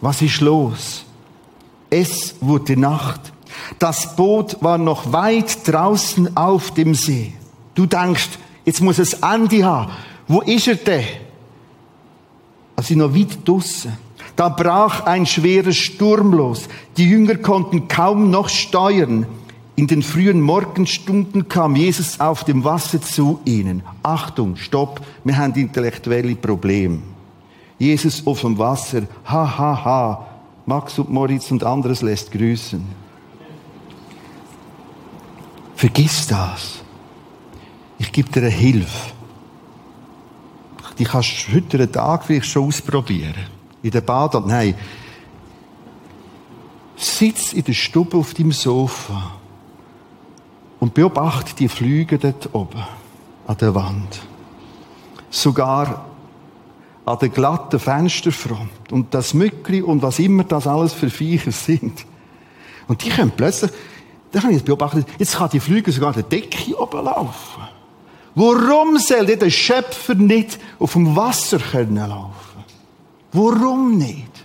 Was 0.00 0.22
ist 0.22 0.40
los? 0.40 1.05
Es 1.90 2.36
wurde 2.40 2.76
Nacht. 2.76 3.32
Das 3.78 4.16
Boot 4.16 4.56
war 4.60 4.78
noch 4.78 5.12
weit 5.12 5.66
draußen 5.66 6.36
auf 6.36 6.72
dem 6.72 6.94
See. 6.94 7.32
Du 7.74 7.86
denkst, 7.86 8.30
jetzt 8.64 8.80
muss 8.80 8.98
es 8.98 9.14
Ende 9.14 9.64
haben. 9.64 9.92
Wo 10.28 10.40
ist 10.40 10.68
er 10.68 10.76
denn? 10.76 11.04
Also 12.74 12.94
noch 12.94 13.14
weit 13.14 13.38
draußen. 13.46 13.92
Da 14.34 14.50
brach 14.50 15.06
ein 15.06 15.24
schwerer 15.24 15.72
Sturm 15.72 16.32
los. 16.32 16.68
Die 16.96 17.08
Jünger 17.08 17.36
konnten 17.36 17.88
kaum 17.88 18.30
noch 18.30 18.48
steuern. 18.48 19.26
In 19.76 19.86
den 19.86 20.02
frühen 20.02 20.40
Morgenstunden 20.40 21.48
kam 21.48 21.76
Jesus 21.76 22.20
auf 22.20 22.44
dem 22.44 22.64
Wasser 22.64 23.00
zu 23.00 23.40
ihnen. 23.44 23.82
Achtung, 24.02 24.56
stopp, 24.56 25.00
wir 25.24 25.36
haben 25.36 25.54
intellektuelle 25.54 26.34
Probleme. 26.34 27.00
Jesus 27.78 28.26
auf 28.26 28.40
dem 28.40 28.56
Wasser, 28.56 29.02
ha, 29.26 29.58
ha, 29.58 29.84
ha. 29.84 30.26
Max 30.66 30.98
und 30.98 31.10
Moritz 31.10 31.50
und 31.52 31.62
anderes 31.62 32.02
lässt 32.02 32.32
grüßen. 32.32 32.84
Vergiss 35.76 36.26
das. 36.26 36.82
Ich 37.98 38.10
gebe 38.10 38.30
dir 38.30 38.40
eine 38.40 38.50
Hilfe. 38.50 39.12
Die 40.98 41.04
kannst 41.04 41.48
du 41.48 41.54
heute 41.54 41.78
einen 41.78 41.92
Tag 41.92 42.24
vielleicht 42.24 42.46
schon 42.46 42.66
ausprobieren 42.66 43.34
in 43.82 43.90
der 43.90 44.00
Bad. 44.00 44.34
Nein. 44.46 44.74
Sitz 46.96 47.52
in 47.52 47.62
der 47.62 47.74
Stube 47.74 48.16
auf 48.16 48.34
dem 48.34 48.50
Sofa 48.52 49.36
und 50.80 50.94
beobachte 50.94 51.54
die 51.54 51.68
Flüge 51.68 52.18
dort 52.18 52.54
oben 52.54 52.82
an 53.46 53.56
der 53.58 53.74
Wand. 53.74 54.20
Sogar 55.30 56.06
an 57.06 57.18
der 57.20 57.28
glatten 57.28 57.78
Fensterfront 57.78 58.90
und 58.90 59.14
das 59.14 59.32
Mückli 59.32 59.80
und 59.80 60.02
was 60.02 60.18
immer 60.18 60.42
das 60.42 60.66
alles 60.66 60.92
für 60.92 61.08
Viecher 61.08 61.52
sind. 61.52 62.04
Und 62.88 63.04
die 63.04 63.10
können 63.10 63.32
plötzlich, 63.34 63.70
da 64.32 64.42
habe 64.42 64.52
ich 64.52 64.64
beobachtet, 64.64 65.06
jetzt 65.18 65.36
kann 65.36 65.48
die 65.50 65.60
Flüge 65.60 65.92
sogar 65.92 66.12
der 66.12 66.24
Decke 66.24 66.76
oben 66.78 67.04
laufen. 67.04 67.62
Warum 68.34 68.98
soll 68.98 69.24
der 69.24 69.50
Schöpfer 69.50 70.14
nicht 70.14 70.58
auf 70.80 70.92
dem 70.92 71.14
Wasser 71.14 71.58
können 71.58 71.96
laufen? 71.96 72.64
Warum 73.32 73.96
nicht? 73.96 74.44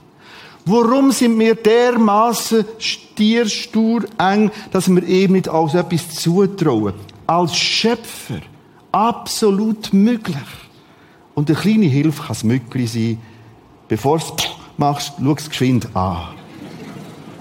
Warum 0.66 1.12
sind 1.12 1.40
wir 1.40 1.56
dermaßen 1.56 2.64
stierstur 2.78 4.06
eng, 4.20 4.52
dass 4.72 4.88
wir 4.88 5.04
ihm 5.04 5.34
nicht 5.34 5.50
als 5.50 5.74
etwas 5.74 6.12
zutrauen? 6.12 6.94
Als 7.26 7.58
Schöpfer 7.58 8.42
absolut 8.92 9.92
möglich. 9.94 10.38
Und 11.42 11.50
eine 11.50 11.58
kleine 11.58 11.88
Hilfe 11.88 12.22
kann 12.22 12.34
es 12.34 12.44
möglich 12.44 12.92
sein. 12.92 13.18
Bevor 13.88 14.20
du 14.20 14.26
es 14.26 14.44
machst, 14.78 15.14
schau 15.18 15.34
es 15.34 15.50
geschwind 15.50 15.96
an. 15.96 16.36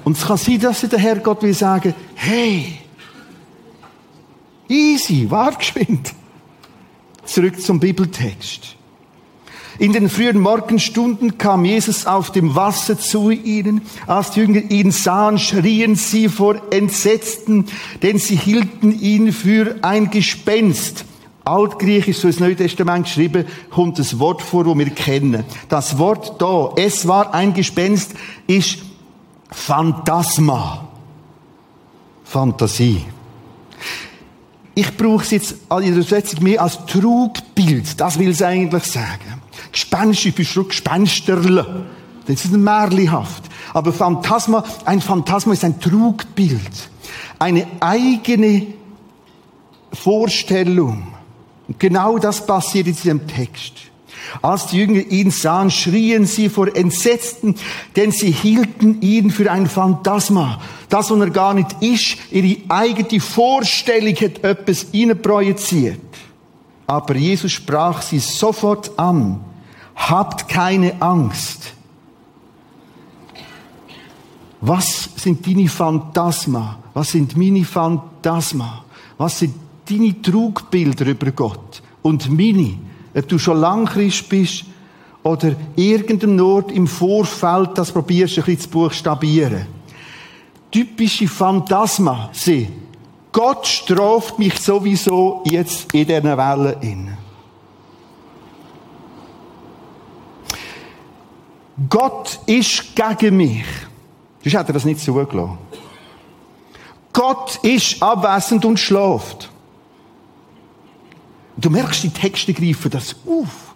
Und 0.05 0.17
es 0.17 0.27
kann 0.27 0.39
sein, 0.39 0.59
dass 0.59 0.81
der 0.81 0.99
Herrgott 0.99 1.43
will 1.43 1.53
sagen, 1.53 1.93
hey, 2.15 2.79
easy, 4.71 5.31
war 5.31 5.53
geschwind. 5.53 6.15
Zurück 7.27 7.61
zum 7.61 7.79
Bibeltext. 7.79 8.75
In 9.79 9.93
den 9.93 10.09
frühen 10.09 10.39
Morgenstunden 10.39 11.37
kam 11.37 11.67
Jesus 11.67 12.07
auf 12.07 12.33
dem 12.33 12.55
Wasser 12.55 12.99
zu 12.99 13.29
ihnen. 13.31 13.83
Als 14.07 14.31
die 14.31 14.41
Jünger 14.41 14.63
ihn 14.71 14.93
sahen, 14.93 15.39
schrien 15.39 15.95
sie 15.95 16.31
vor 16.31 16.73
Entsetzten, 16.73 17.67
denn 18.03 18.17
sie 18.17 18.37
hielten 18.37 18.99
ihn 18.99 19.31
für 19.31 19.77
ein 19.83 20.11
Gespenst. 20.11 21.05
Altgriechisch, 21.51 22.19
so 22.19 22.29
das 22.29 22.39
Neue 22.39 22.57
Testament 22.57 23.07
geschrieben, 23.07 23.45
kommt 23.71 23.99
das 23.99 24.19
Wort 24.19 24.41
vor, 24.41 24.65
das 24.65 24.79
wir 24.79 24.91
kennen. 24.91 25.45
Das 25.69 25.99
Wort 25.99 26.41
da, 26.41 26.73
es 26.77 27.09
war 27.09 27.35
ein 27.35 27.53
Gespenst, 27.55 28.13
ist 28.47 28.79
Phantasma. 29.51 30.89
Fantasie. 32.25 33.05
Ich 34.77 34.97
brauche 34.97 35.25
es 35.25 35.33
jetzt 35.33 35.51
in 35.51 35.81
der 35.81 35.93
Übersetzung 35.93 36.45
mehr 36.45 36.63
als 36.63 36.87
Trugbild. 36.87 38.01
Das 38.01 38.19
will 38.19 38.31
es 38.31 38.41
eigentlich 38.41 38.85
sagen. 38.85 39.43
Gespenstisch 39.73 40.35
bist 40.35 40.55
du 40.55 40.65
Gespensterle. 40.65 41.87
Das 42.27 42.45
ist 42.45 42.53
Märlihaft. 42.53 43.43
Aber 43.75 43.93
Phantasma, 43.93 44.63
ein 44.85 45.01
Phantasma 45.01 45.53
ist 45.55 45.65
ein 45.65 45.81
Trugbild. 45.81 46.89
Eine 47.41 47.67
eigene 47.81 48.69
Vorstellung. 49.93 51.09
Und 51.71 51.79
genau 51.79 52.19
das 52.19 52.45
passiert 52.45 52.89
in 52.89 52.97
diesem 52.97 53.29
Text. 53.29 53.75
Als 54.43 54.67
die 54.67 54.79
Jünger 54.79 55.03
ihn 55.09 55.31
sahen, 55.31 55.71
schrien 55.71 56.27
sie 56.27 56.49
vor 56.49 56.75
Entsetzten, 56.75 57.55
denn 57.95 58.11
sie 58.11 58.33
hielten 58.33 59.01
ihn 59.03 59.31
für 59.31 59.49
ein 59.49 59.69
Phantasma. 59.69 60.61
Das, 60.89 61.13
was 61.13 61.21
er 61.21 61.31
gar 61.31 61.55
nicht 61.55 61.81
ist, 61.81 62.17
ihre 62.33 62.57
eigene 62.69 63.21
Vorstellung 63.21 64.17
hat 64.17 64.43
etwas 64.43 64.87
projiziert. 65.23 66.01
Aber 66.89 67.15
Jesus 67.15 67.53
sprach 67.53 68.03
sie 68.03 68.19
sofort 68.19 68.99
an 68.99 69.39
Habt 69.95 70.49
keine 70.49 71.01
Angst. 71.01 71.73
Was 74.61 75.09
sind 75.15 75.47
deine 75.47 75.69
Phantasma? 75.69 76.81
Was 76.95 77.11
sind 77.13 77.37
meine 77.37 77.65
Phantasma? 77.65 78.85
Was 79.19 79.39
sind 79.39 79.55
deine 79.91 80.21
Trugbilder 80.23 81.07
über 81.07 81.31
Gott? 81.33 81.83
Und 82.03 82.31
meine, 82.31 82.79
ob 83.15 83.29
du 83.29 83.39
schon 83.39 83.61
lang 83.61 83.87
Christ 83.87 84.29
bist 84.29 84.65
oder 85.23 85.55
irgendeinem 85.77 86.41
Ort 86.45 86.73
im 86.73 86.87
Vorfeld 86.87 87.71
das 87.75 87.93
probierst, 87.93 88.39
ein 88.39 88.45
bisschen 88.45 88.61
zu 88.61 88.69
buchstabieren. 88.71 89.67
Typische 90.71 91.29
Phantasma 91.29 92.31
sind, 92.33 92.69
Gott 93.33 93.67
straft 93.67 94.39
mich 94.39 94.59
sowieso 94.59 95.43
jetzt 95.47 95.93
in 95.93 96.07
diesen 96.07 96.25
Wellen. 96.25 97.17
Gott 101.89 102.41
ist 102.47 102.95
gegen 102.95 103.37
mich. 103.37 103.65
Sonst 104.43 104.55
hat 104.55 104.69
er 104.69 104.75
das 104.75 104.85
nicht 104.85 105.01
zugelassen. 105.01 105.59
Gott 107.13 107.59
ist 107.63 108.03
abwesend 108.03 108.65
und 108.65 108.79
schläft. 108.79 109.50
Du 111.61 111.71
merkst, 111.71 112.03
die 112.03 112.11
Texte 112.11 112.53
greifen 112.53 112.91
das 112.91 113.15
auf. 113.27 113.75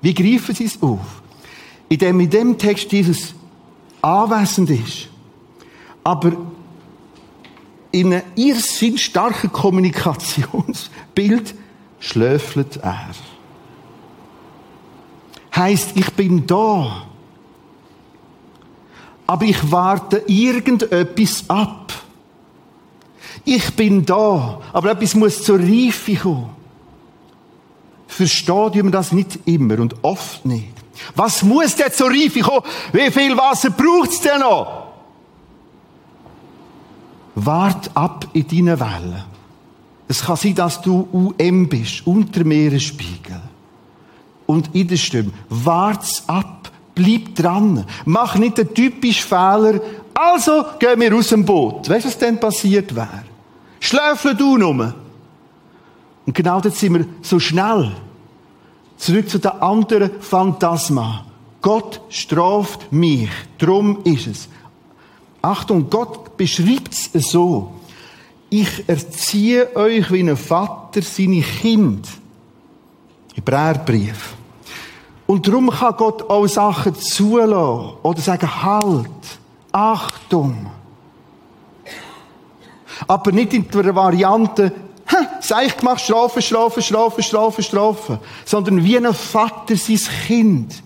Wie 0.00 0.14
greifen 0.14 0.54
sie 0.54 0.64
es 0.64 0.82
auf? 0.82 1.22
Indem 1.88 2.20
in 2.20 2.30
dem 2.30 2.58
Text 2.58 2.92
dieses 2.92 3.34
anwesend 4.02 4.70
ist, 4.70 5.08
aber 6.02 6.32
in 7.90 8.12
einem 8.12 8.22
irrsinn 8.34 8.98
starken 8.98 9.52
Kommunikationsbild 9.52 11.54
schläfelt 12.00 12.76
er. 12.78 13.10
Heißt, 15.54 15.96
ich 15.96 16.10
bin 16.12 16.46
da 16.46 17.06
aber 19.26 19.44
ich 19.44 19.70
warte 19.70 20.22
irgendetwas 20.26 21.44
ab. 21.48 21.92
Ich 23.44 23.74
bin 23.74 24.04
da, 24.04 24.60
aber 24.72 24.92
etwas 24.92 25.14
muss 25.14 25.42
zur 25.42 25.58
Reife 25.58 26.16
kommen. 26.16 26.50
Versteht 28.16 28.76
man 28.76 28.92
das 28.92 29.10
nicht 29.10 29.40
immer 29.44 29.80
und 29.80 29.96
oft 30.02 30.44
nicht. 30.44 30.72
Was 31.16 31.42
muss 31.42 31.74
denn 31.74 31.92
zur 31.92 32.10
Reife 32.10 32.40
kommen? 32.42 32.62
Wie 32.92 33.10
viel 33.10 33.36
Wasser 33.36 33.70
braucht's 33.70 34.20
denn 34.20 34.38
noch? 34.38 34.84
Wart 37.34 37.90
ab 37.94 38.28
in 38.32 38.46
deinen 38.46 38.78
Wellen. 38.78 39.24
Es 40.06 40.22
kann 40.22 40.36
sein, 40.36 40.54
dass 40.54 40.80
du 40.80 41.08
UM 41.12 41.68
bist, 41.68 42.06
unter 42.06 42.44
Meeresspiegel. 42.44 43.40
Und 44.46 44.72
in 44.76 44.86
der 44.86 44.96
Stimme. 44.96 45.32
Wart's 45.48 46.22
ab. 46.28 46.70
Bleib 46.94 47.34
dran. 47.34 47.84
Mach 48.04 48.36
nicht 48.36 48.58
den 48.58 48.72
typischen 48.72 49.26
Fehler. 49.26 49.80
Also 50.14 50.64
gehen 50.78 51.00
wir 51.00 51.16
aus 51.16 51.30
dem 51.30 51.44
Boot. 51.44 51.90
Weißt 51.90 52.04
du, 52.04 52.08
was 52.10 52.18
denn 52.18 52.38
passiert 52.38 52.94
wäre? 52.94 53.24
Schläfle 53.80 54.36
du 54.36 54.56
nur. 54.56 54.94
Und 56.26 56.34
genau 56.34 56.60
dort 56.60 56.74
sind 56.74 56.94
wir 56.94 57.06
so 57.22 57.38
schnell. 57.38 57.92
Zurück 58.96 59.28
zu 59.28 59.38
der 59.38 59.62
anderen 59.62 60.20
Phantasma. 60.20 61.26
Gott 61.60 62.00
straft 62.08 62.92
mich. 62.92 63.30
Drum 63.58 63.98
ist 64.04 64.26
es. 64.26 64.48
Achtung, 65.42 65.90
Gott 65.90 66.36
beschreibt 66.36 66.94
es 67.12 67.30
so. 67.30 67.72
Ich 68.48 68.88
erziehe 68.88 69.74
euch 69.76 70.10
wie 70.10 70.20
ein 70.20 70.36
Vater 70.36 71.02
seine 71.02 71.42
Kind. 71.42 72.08
Hebräerbrief. 73.34 74.34
Und 75.26 75.46
darum 75.46 75.70
kann 75.70 75.96
Gott 75.96 76.28
auch 76.30 76.46
Sachen 76.46 76.94
zulassen 76.94 77.96
oder 78.02 78.20
sagen, 78.20 78.62
halt, 78.62 79.10
Achtung. 79.72 80.66
Aber 83.08 83.32
nicht 83.32 83.52
in 83.54 83.68
der 83.68 83.94
Variante, 83.94 84.72
Seich 85.40 85.76
gemacht, 85.76 86.00
Strafe, 86.00 86.40
Strafe, 86.40 86.82
Strafe, 86.82 87.22
Strafe, 87.22 87.62
Strafe. 87.62 88.18
Sondern 88.44 88.84
wie 88.84 88.96
ein 88.96 89.12
Vater 89.12 89.76
sein 89.76 89.98
Kind. 90.26 90.82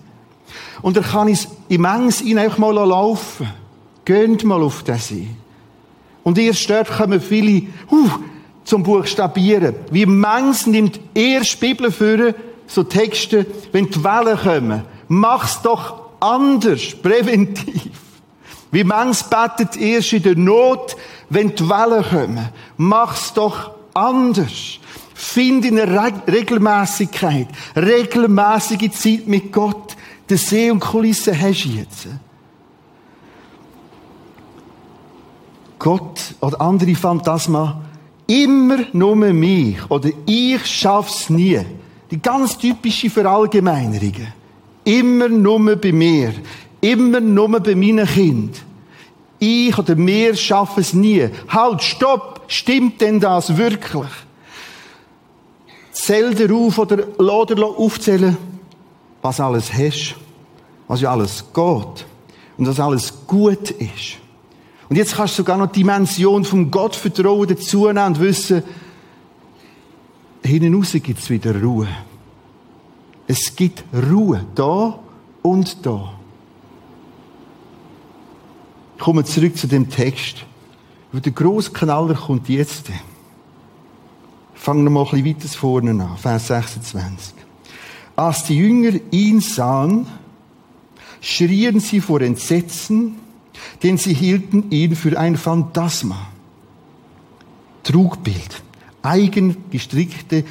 Und 0.82 0.96
er 0.96 1.02
kann 1.02 1.28
es 1.28 1.48
im 1.68 1.84
Engs 1.84 2.20
ihn 2.20 2.38
einfach 2.38 2.58
mal 2.58 2.72
laufen. 2.72 3.48
Geht 4.04 4.44
mal 4.44 4.62
auf 4.62 4.82
den 4.82 4.98
See. 4.98 5.28
Und 6.24 6.38
erst 6.38 6.68
dort 6.68 6.90
kommen 6.90 7.20
viele, 7.20 7.68
uh, 7.90 8.08
zum 8.64 8.82
Buchstabieren. 8.82 9.74
Wie 9.90 10.04
Mengs 10.04 10.66
nimmt 10.66 11.00
erst 11.14 11.54
die 11.54 11.68
Bibel 11.68 11.90
führen, 11.90 12.34
so 12.66 12.82
Texte, 12.82 13.46
wenn 13.72 13.88
die 13.88 14.04
Wellen 14.04 14.38
kommen, 14.38 14.82
mach's 15.08 15.62
doch 15.62 16.00
anders, 16.20 16.94
präventiv. 17.02 17.92
Wie 18.70 18.84
man's 18.84 19.24
betet 19.24 19.76
erst 19.78 20.12
in 20.12 20.22
der 20.22 20.36
Not, 20.36 20.96
wenn 21.30 21.54
die 21.54 21.66
Wellen 21.68 22.04
kommen. 22.04 22.48
Mach's 22.76 23.32
doch 23.32 23.70
anders. 23.98 24.78
Find 25.14 25.66
eine 25.66 25.86
Re 25.86 26.12
Regelmäßigkeit, 26.26 27.48
regelmäßige 27.76 28.90
Zeit 28.92 29.26
mit 29.26 29.52
Gott. 29.52 29.96
Der 30.28 30.38
See 30.38 30.70
und 30.70 30.80
Kulisse 30.80 31.38
hast 31.38 31.64
du 31.64 31.68
jetzt. 31.70 32.06
Gott 35.78 36.34
oder 36.40 36.60
andere 36.60 36.94
Phantasma 36.94 37.80
immer 38.26 38.78
nur 38.92 39.16
mich 39.16 39.78
oder 39.90 40.10
ich 40.26 40.64
schaff's 40.66 41.30
nie. 41.30 41.60
Die 42.10 42.20
ganz 42.20 42.56
typische 42.56 43.10
Verallgemeinerungen. 43.10 44.32
Immer 44.84 45.28
nur 45.28 45.76
bei 45.76 45.92
mir. 45.92 46.32
Immer 46.80 47.20
nur 47.20 47.60
bei 47.60 47.74
meinen 47.74 48.06
Kindern. 48.06 48.67
Ich 49.38 49.76
oder 49.78 49.96
wir 49.96 50.34
schaffen 50.34 50.80
es 50.80 50.92
nie. 50.92 51.28
Halt, 51.48 51.82
stopp! 51.82 52.42
Stimmt 52.48 53.00
denn 53.00 53.20
das 53.20 53.56
wirklich? 53.56 54.08
Zähl 55.92 56.34
dir 56.34 56.52
auf 56.54 56.78
oder 56.78 57.06
lass 57.18 57.60
aufzählen, 57.60 58.36
was 59.20 59.40
alles 59.40 59.72
hast, 59.72 60.16
was 60.86 61.00
ja 61.00 61.12
alles 61.12 61.44
geht 61.52 62.06
und 62.56 62.66
was 62.66 62.80
alles 62.80 63.12
gut 63.26 63.70
ist. 63.72 64.18
Und 64.88 64.96
jetzt 64.96 65.16
kannst 65.16 65.34
du 65.34 65.42
sogar 65.42 65.58
noch 65.58 65.70
die 65.70 65.80
Dimension 65.80 66.44
vom 66.44 66.70
Gottvertrauen 66.70 67.48
dazu 67.48 67.86
nehmen 67.86 68.06
und 68.06 68.20
wissen, 68.20 68.62
hinten 70.42 70.74
raus 70.74 70.92
gibt 70.92 71.18
es 71.18 71.28
wieder 71.28 71.60
Ruhe. 71.60 71.88
Es 73.26 73.54
gibt 73.54 73.84
Ruhe 73.92 74.44
da 74.54 74.98
und 75.42 75.84
da. 75.84 76.17
Ich 78.98 79.04
komme 79.04 79.24
zurück 79.24 79.56
zu 79.56 79.68
dem 79.68 79.88
Text. 79.88 80.44
Weil 81.12 81.20
der 81.20 81.30
grosse 81.30 81.70
Knaller 81.70 82.14
kommt 82.14 82.48
jetzt. 82.48 82.90
Fangen 84.54 84.82
wir 84.82 84.90
mal 84.90 85.06
ein 85.06 85.22
bisschen 85.22 85.36
weiter 85.36 85.48
vorne 85.48 85.90
an. 85.90 86.16
Vers 86.16 86.48
26. 86.48 87.34
Als 88.16 88.42
die 88.42 88.56
Jünger 88.56 88.98
ihn 89.12 89.40
sahen, 89.40 90.08
schrien 91.20 91.78
sie 91.78 92.00
vor 92.00 92.20
Entsetzen, 92.20 93.14
denn 93.84 93.98
sie 93.98 94.14
hielten 94.14 94.68
ihn 94.72 94.96
für 94.96 95.16
ein 95.16 95.36
Phantasma. 95.36 96.26
Trugbild, 97.84 98.62
eigengestrickte 99.02 100.44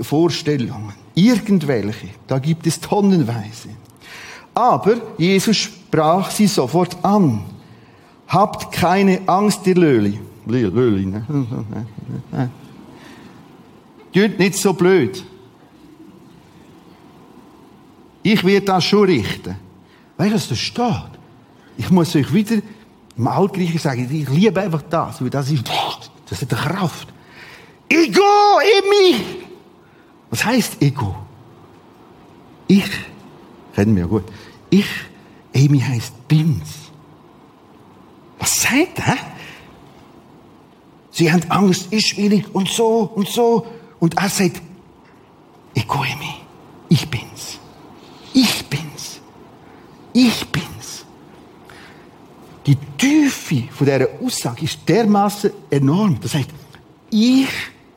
Vorstellungen, 0.00 0.94
irgendwelche, 1.14 2.08
da 2.26 2.38
gibt 2.38 2.66
es 2.66 2.80
tonnenweise. 2.80 3.68
Aber 4.54 4.96
Jesus 5.18 5.56
sprach 5.58 6.30
sie 6.30 6.46
sofort 6.46 7.04
an. 7.04 7.44
Habt 8.30 8.70
keine 8.70 9.20
Angst, 9.26 9.66
ihr 9.66 9.74
Löli. 9.74 10.20
Löli, 10.46 11.06
ne? 11.06 11.24
Tut 14.12 14.38
nicht 14.38 14.54
so 14.54 14.72
blöd. 14.72 15.24
Ich 18.22 18.44
werde 18.44 18.66
das 18.66 18.84
schon 18.84 19.04
richten. 19.06 19.56
Weißt 20.16 20.30
du, 20.30 20.34
was 20.34 20.48
da 20.48 20.54
steht? 20.54 21.10
Ich 21.76 21.90
muss 21.90 22.14
euch 22.14 22.32
wieder 22.32 22.62
im 23.16 23.26
Altgriechen 23.26 23.80
sagen, 23.80 24.08
ich 24.08 24.28
liebe 24.28 24.60
einfach 24.60 24.82
das, 24.82 25.20
weil 25.20 25.30
das 25.30 25.50
ist, 25.50 25.68
das 26.28 26.40
hat 26.40 26.52
eine 26.52 26.62
Kraft. 26.62 27.08
Ego, 27.88 28.20
Emi! 28.78 29.24
Was 30.30 30.44
heißt 30.44 30.80
Ego? 30.80 31.16
Ich, 32.68 32.90
kennen 33.74 33.96
wir 33.96 34.02
ja 34.02 34.08
gut. 34.08 34.24
Ich, 34.68 34.86
Emi 35.52 35.80
heißt 35.80 36.28
Bins. 36.28 36.89
Was 38.40 38.62
sagt 38.62 38.98
er? 38.98 39.16
Sie 41.12 41.30
haben 41.30 41.42
Angst, 41.50 41.92
ist 41.92 42.08
schwierig 42.08 42.46
und 42.52 42.68
so 42.68 43.10
und 43.14 43.28
so. 43.28 43.66
Und 43.98 44.16
er 44.16 44.28
sagt, 44.28 44.60
Ego, 45.74 46.02
Emi, 46.02 46.34
ich 46.88 47.08
bin's. 47.08 47.58
Ich 48.32 48.64
bin's. 48.66 49.20
Ich 50.12 50.44
bin's. 50.46 51.04
Die 52.66 52.76
Tiefe 52.98 53.64
von 53.72 53.86
dieser 53.86 54.08
Aussage 54.22 54.64
ist 54.64 54.80
dermaßen 54.88 55.50
enorm. 55.70 56.18
Das 56.20 56.34
heißt, 56.34 56.50
ich, 57.10 57.48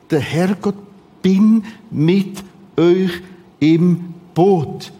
der 0.10 0.20
Herrgott, 0.20 0.76
bin 1.22 1.64
mit 1.90 2.44
euch 2.78 3.22
im 3.60 4.14
Boot. 4.34 4.92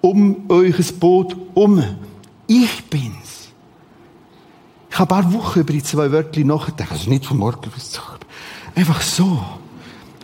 Um 0.00 0.48
euch 0.48 0.94
Boot 1.00 1.36
um. 1.54 1.82
Ich 2.46 2.84
bin's. 2.84 3.27
Habe 4.98 5.14
ein 5.14 5.22
paar 5.22 5.32
Wochen 5.32 5.60
über 5.60 5.72
die 5.72 5.82
zwei 5.82 6.10
Wörter 6.10 6.40
nachgedacht. 6.40 6.90
Also 6.90 7.08
nicht 7.08 7.24
von 7.24 7.36
morgen 7.38 7.70
bis 7.70 7.92
zu 7.92 8.00
Einfach 8.74 9.00
so. 9.00 9.40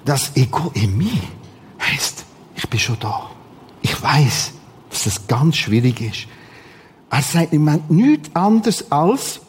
Das 0.05 0.37
Ego 0.37 0.73
in 0.75 0.99
mir 0.99 1.23
heißt, 1.81 2.25
ich 2.57 2.69
bin 2.69 2.81
schon 2.81 2.99
da. 2.99 3.31
Ich 3.83 4.03
weiß, 4.03 4.53
dass 4.91 5.05
das 5.05 5.27
ganz 5.29 5.57
schwierig 5.57 6.01
ist. 6.01 6.27
Er 7.09 7.23
sagt 7.23 7.53
im 7.53 7.65
Moment 7.65 7.91
nichts 7.91 8.35
anderes 8.35 8.91
als 8.91 9.41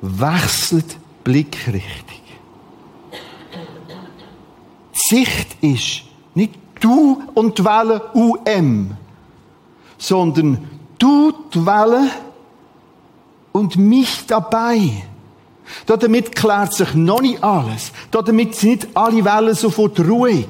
wechselt 0.00 0.96
Blickrichtung. 1.22 2.18
Sicht 4.92 5.56
ist 5.60 6.02
nicht 6.34 6.54
du 6.80 7.22
und 7.34 7.58
die 7.58 7.64
Welle 7.64 8.10
UM, 8.14 8.96
sondern 9.98 10.68
du, 10.98 11.32
die 11.54 11.64
Welle 11.64 12.10
und 13.52 13.76
mich 13.76 14.26
dabei. 14.26 15.04
Damit 15.86 16.34
klärt 16.34 16.74
sich 16.74 16.94
noch 16.94 17.20
nicht 17.20 17.42
alles. 17.42 17.92
Damit 18.10 18.54
sind 18.54 18.84
nicht 18.84 18.96
alle 18.96 19.24
Wellen 19.24 19.54
sofort 19.54 19.98
ruhig. 20.00 20.48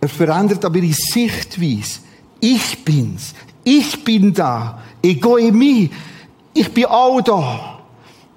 Er 0.00 0.08
verändert 0.08 0.64
aber 0.64 0.80
die 0.80 0.94
Sichtweise. 0.94 2.00
Ich 2.40 2.84
bin's. 2.84 3.34
Ich 3.62 4.02
bin 4.02 4.32
da. 4.32 4.80
Ego 5.02 5.36
in 5.36 5.56
mir. 5.56 5.90
Ich 6.54 6.72
bin 6.72 6.86
auch 6.86 7.20
da. 7.20 7.78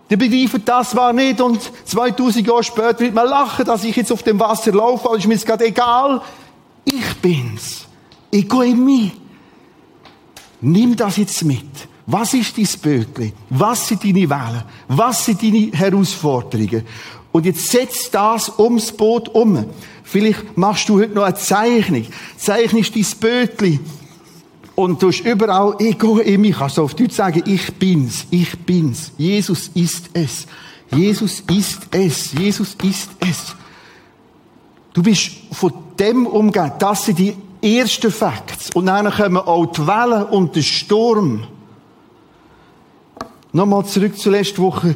Die 0.10 0.17
begreifen 0.17 0.62
das 0.65 0.95
war 0.95 1.13
nicht 1.13 1.41
und 1.41 1.60
2000 1.86 2.45
Jahre 2.45 2.63
später 2.63 2.99
wird 2.99 3.15
man 3.15 3.28
lachen, 3.28 3.65
dass 3.65 3.84
ich 3.84 3.95
jetzt 3.95 4.12
auf 4.12 4.21
dem 4.21 4.39
Wasser 4.39 4.71
laufe, 4.71 5.08
aber 5.08 5.17
ist 5.17 5.26
mir 5.26 5.38
gerade 5.38 5.65
egal. 5.65 6.21
Ich 6.84 7.15
bin's. 7.21 7.88
Ego 8.32 8.62
in 8.62 8.84
mir. 8.84 9.12
Nimm 10.62 10.95
das 10.95 11.17
jetzt 11.17 11.43
mit. 11.43 11.65
Was 12.05 12.33
ist 12.33 12.57
dein 12.57 12.67
Bötli? 12.81 13.33
Was 13.49 13.87
sind 13.87 14.03
deine 14.03 14.29
Wellen? 14.29 14.63
Was 14.87 15.25
sind 15.25 15.41
deine 15.41 15.71
Herausforderungen? 15.71 16.83
Und 17.31 17.45
jetzt 17.45 17.67
setz 17.69 18.11
das 18.11 18.51
ums 18.59 18.91
Boot 18.91 19.29
um. 19.29 19.65
Vielleicht 20.03 20.57
machst 20.57 20.89
du 20.89 20.99
heute 20.99 21.13
noch 21.13 21.23
eine 21.23 21.35
Zeichnung. 21.35 22.05
Zeichnest 22.37 22.95
dein 22.95 23.05
Bötli. 23.19 23.79
Und 24.75 25.01
du 25.01 25.07
hast 25.07 25.21
überall 25.21 25.75
Ego 25.79 26.17
in 26.17 26.41
mich. 26.41 26.57
Du 26.57 26.83
auf 26.83 26.93
Deutsch 26.93 27.15
sagen, 27.15 27.43
ich 27.45 27.73
bin's, 27.75 28.25
ich 28.31 28.57
bin's. 28.59 29.11
Jesus 29.17 29.69
ist 29.73 30.09
es. 30.13 30.45
Jesus 30.91 31.43
ist 31.49 31.79
es. 31.91 32.33
Jesus 32.33 32.75
ist 32.83 33.09
es. 33.19 33.55
Du 34.93 35.01
bist 35.01 35.31
von 35.51 35.73
dem 35.97 36.27
umgeben. 36.27 36.73
Das 36.79 37.05
sind 37.05 37.19
die 37.19 37.35
ersten 37.61 38.11
Facts. 38.11 38.69
Und 38.73 38.87
dann 38.87 39.11
kommen 39.11 39.37
auch 39.37 39.65
die 39.67 39.87
Wellen 39.87 40.23
und 40.23 40.55
der 40.55 40.61
Sturm. 40.61 41.47
Nochmal 43.53 43.85
zurück 43.85 44.17
zur 44.17 44.31
letzten 44.31 44.61
Woche 44.61 44.95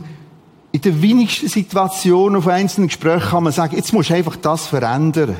in 0.71 0.81
den 0.81 1.01
wenigsten 1.01 1.47
Situationen 1.47 2.37
auf 2.37 2.47
einzelnen 2.47 2.87
Gesprächen 2.87 3.29
kann 3.29 3.43
man 3.43 3.53
sagen, 3.53 3.75
jetzt 3.75 3.93
musst 3.93 4.09
du 4.09 4.15
einfach 4.15 4.35
das 4.35 4.67
verändern. 4.67 5.35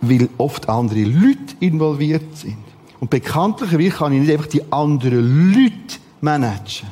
Weil 0.00 0.28
oft 0.38 0.68
andere 0.68 1.04
Leute 1.04 1.56
involviert 1.60 2.36
sind. 2.36 2.58
Und 3.00 3.10
bekanntlicherweise 3.10 3.90
kann 3.90 4.12
ich 4.12 4.20
nicht 4.20 4.32
einfach 4.32 4.46
die 4.46 4.72
anderen 4.72 5.52
Leute 5.52 5.98
managen. 6.20 6.88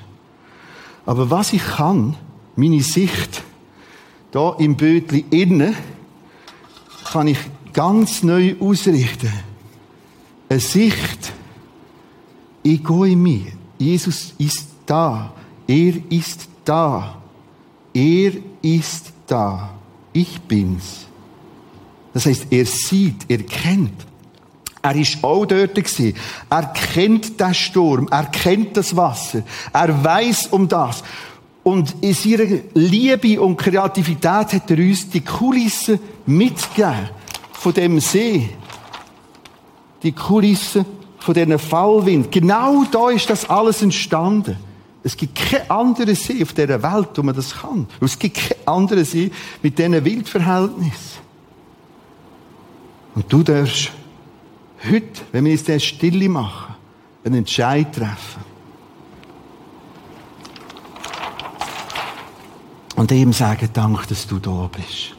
Aber 1.07 1.31
was 1.31 1.53
ich 1.53 1.65
kann, 1.65 2.17
meine 2.57 2.83
Sicht, 2.83 3.43
da 4.31 4.55
im 4.59 4.77
Bötli 4.77 5.25
innen, 5.31 5.75
kann 7.11 7.27
ich 7.27 7.39
ganz 7.73 8.23
neu 8.23 8.55
ausrichten. 8.61 9.33
Eine 10.49 10.61
Sicht, 10.61 11.33
ich 12.63 12.85
gehe 12.85 13.09
in 13.09 13.23
mir. 13.23 13.53
Jesus 13.79 14.35
ist 14.39 14.69
da. 14.87 15.33
Er 15.67 15.95
ist 16.11 16.49
da. 16.65 17.17
Er 17.93 18.33
ist 18.63 19.13
da. 19.27 19.71
Ich 20.13 20.41
bin's. 20.43 21.07
Das 22.13 22.27
heißt, 22.27 22.47
er 22.51 22.67
sieht, 22.67 23.25
er 23.29 23.39
kennt. 23.39 24.07
Er 24.83 24.97
ist 24.97 25.23
auch 25.23 25.47
dort 25.47 25.75
gewesen. 25.75 26.15
Er 26.51 26.67
kennt 26.67 27.41
den 27.41 27.55
Sturm. 27.55 28.09
Er 28.11 28.27
kennt 28.27 28.77
das 28.77 28.95
Wasser. 28.97 29.43
Er 29.73 30.05
weiß 30.05 30.49
um 30.49 30.69
das. 30.69 31.03
Und 31.63 31.95
in 32.01 32.15
seiner 32.15 32.59
Liebe 32.75 33.41
und 33.41 33.57
Kreativität 33.57 34.53
hat 34.53 34.71
er 34.71 34.79
uns 34.79 35.09
die 35.09 35.21
Kulissen 35.21 36.01
mitgegeben 36.27 37.11
von 37.53 37.73
dem 37.73 38.01
See. 38.01 38.51
Die 40.03 40.11
Kulissen 40.11 40.85
von 41.23 41.35
diesen 41.35 41.59
Fallwind. 41.59 42.33
Genau 42.33 42.85
da 42.91 43.11
ist 43.11 43.31
das 43.31 43.49
alles 43.49 43.83
entstanden. 43.83 44.57
Es 45.05 45.17
gibt 45.17 45.35
keinen 45.35 45.71
anderen 45.71 46.15
See 46.15 46.43
auf 46.43 46.53
dieser 46.53 46.83
Welt, 46.83 47.09
wo 47.15 47.23
man 47.23 47.35
das 47.35 47.55
kann. 47.55 47.87
Es 48.01 48.19
gibt 48.19 48.37
keinen 48.37 48.67
anderen 48.67 49.05
See 49.05 49.31
mit 49.63 49.79
diesen 49.79 50.05
Wildverhältnissen. 50.05 51.23
Und 53.15 53.33
du 53.33 53.43
darfst 53.43 53.91
heute, 54.89 55.23
wenn 55.33 55.45
wir 55.45 55.53
uns 55.53 55.65
das 55.65 55.83
Stille 55.83 56.29
machen, 56.29 56.75
einen 57.25 57.37
Entscheid 57.37 57.95
treffen. 57.95 58.53
Und 62.97 63.11
ihm 63.11 63.33
sagen, 63.33 63.69
danke, 63.73 64.07
dass 64.09 64.27
du 64.27 64.39
da 64.39 64.71
bist. 64.73 65.17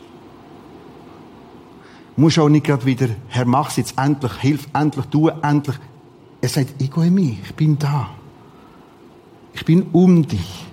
Du 2.16 2.22
musst 2.22 2.40
auch 2.40 2.50
nicht 2.50 2.66
gerade 2.66 2.86
wieder, 2.86 3.10
Herr, 3.28 3.46
mach's 3.46 3.78
jetzt 3.78 3.98
endlich, 3.98 4.34
hilf 4.40 4.68
endlich, 4.74 5.06
tu 5.08 5.30
endlich. 5.30 5.76
Er 6.44 6.50
sagt, 6.50 6.74
ich 6.78 6.92
gehe 6.92 7.08
in 7.08 7.14
mich, 7.14 7.38
ich 7.42 7.56
bin 7.56 7.80
da. 7.80 8.10
Ich 9.54 9.64
bin 9.64 9.84
um 9.94 10.28
dich. 10.28 10.66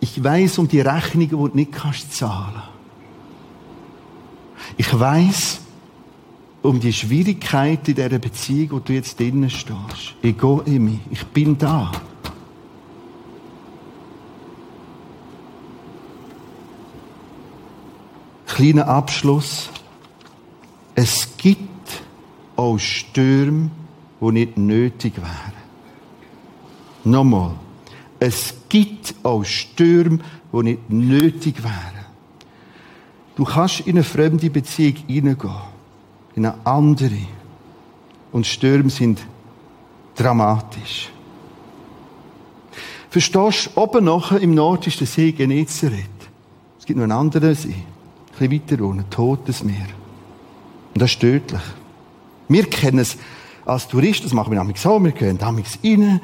Ich 0.00 0.24
weiß 0.24 0.58
um 0.58 0.66
die 0.66 0.80
Rechnungen, 0.80 1.28
die 1.28 1.36
du 1.36 1.46
nicht 1.54 1.70
kannst 1.70 2.12
zahlen. 2.16 2.60
Ich 4.76 4.98
weiß 4.98 5.60
um 6.62 6.80
die 6.80 6.92
Schwierigkeit 6.92 7.86
in 7.90 7.94
dieser 7.94 8.18
Beziehung, 8.18 8.72
wo 8.72 8.78
du 8.80 8.92
jetzt 8.92 9.20
drinnen 9.20 9.50
stehst. 9.50 10.16
Ich 10.20 10.36
gehe 10.36 10.62
in 10.64 10.84
mich. 10.84 10.98
Ich 11.12 11.24
bin 11.28 11.56
da. 11.56 11.92
Kleiner 18.46 18.88
Abschluss. 18.88 19.70
Es 20.96 21.36
gibt 21.36 22.02
auch 22.56 22.78
Stürme, 22.78 23.70
die 24.20 24.32
nicht 24.32 24.56
nötig 24.56 25.16
wären. 25.16 25.60
Nochmal. 27.04 27.52
Es 28.18 28.54
gibt 28.68 29.14
auch 29.22 29.44
Stürme, 29.44 30.18
die 30.52 30.62
nicht 30.62 30.90
nötig 30.90 31.62
wären. 31.62 32.04
Du 33.36 33.44
kannst 33.44 33.80
in 33.80 33.96
eine 33.96 34.04
fremde 34.04 34.50
Beziehung 34.50 34.96
hineingehen. 35.06 35.54
In 36.36 36.46
eine 36.46 36.54
andere. 36.64 37.26
Und 38.32 38.46
Stürme 38.46 38.90
sind 38.90 39.20
dramatisch. 40.14 41.10
Verstehst 43.08 43.70
du, 43.74 43.80
oben 43.80 44.04
nachher 44.04 44.40
im 44.40 44.54
Nord 44.54 44.86
ist 44.86 45.00
der 45.00 45.06
See 45.06 45.32
Genezareth. 45.32 46.04
Es 46.78 46.86
gibt 46.86 46.98
noch 46.98 47.04
einen 47.04 47.12
anderen 47.12 47.54
See. 47.54 47.68
Ein 47.68 48.48
bisschen 48.48 48.52
weiter 48.52 48.84
unten, 48.84 49.10
Totes 49.10 49.64
Meer. 49.64 49.88
Und 50.94 51.02
das 51.02 51.12
ist 51.12 51.20
tödlich. 51.20 51.60
Wir 52.48 52.64
kennen 52.64 53.00
es 53.00 53.16
als 53.70 53.86
Touristen, 53.86 54.24
das 54.24 54.32
machen 54.32 54.50
wir 54.50 54.58
nämlich 54.58 54.80
so, 54.80 55.02
wir 55.02 55.12
gehen 55.12 55.38
damit 55.38 55.66
rein 55.84 56.20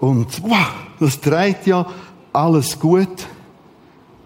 und 0.00 0.42
wow, 0.42 0.68
das 1.00 1.18
dreht 1.18 1.66
ja 1.66 1.86
alles 2.32 2.78
gut. 2.78 3.26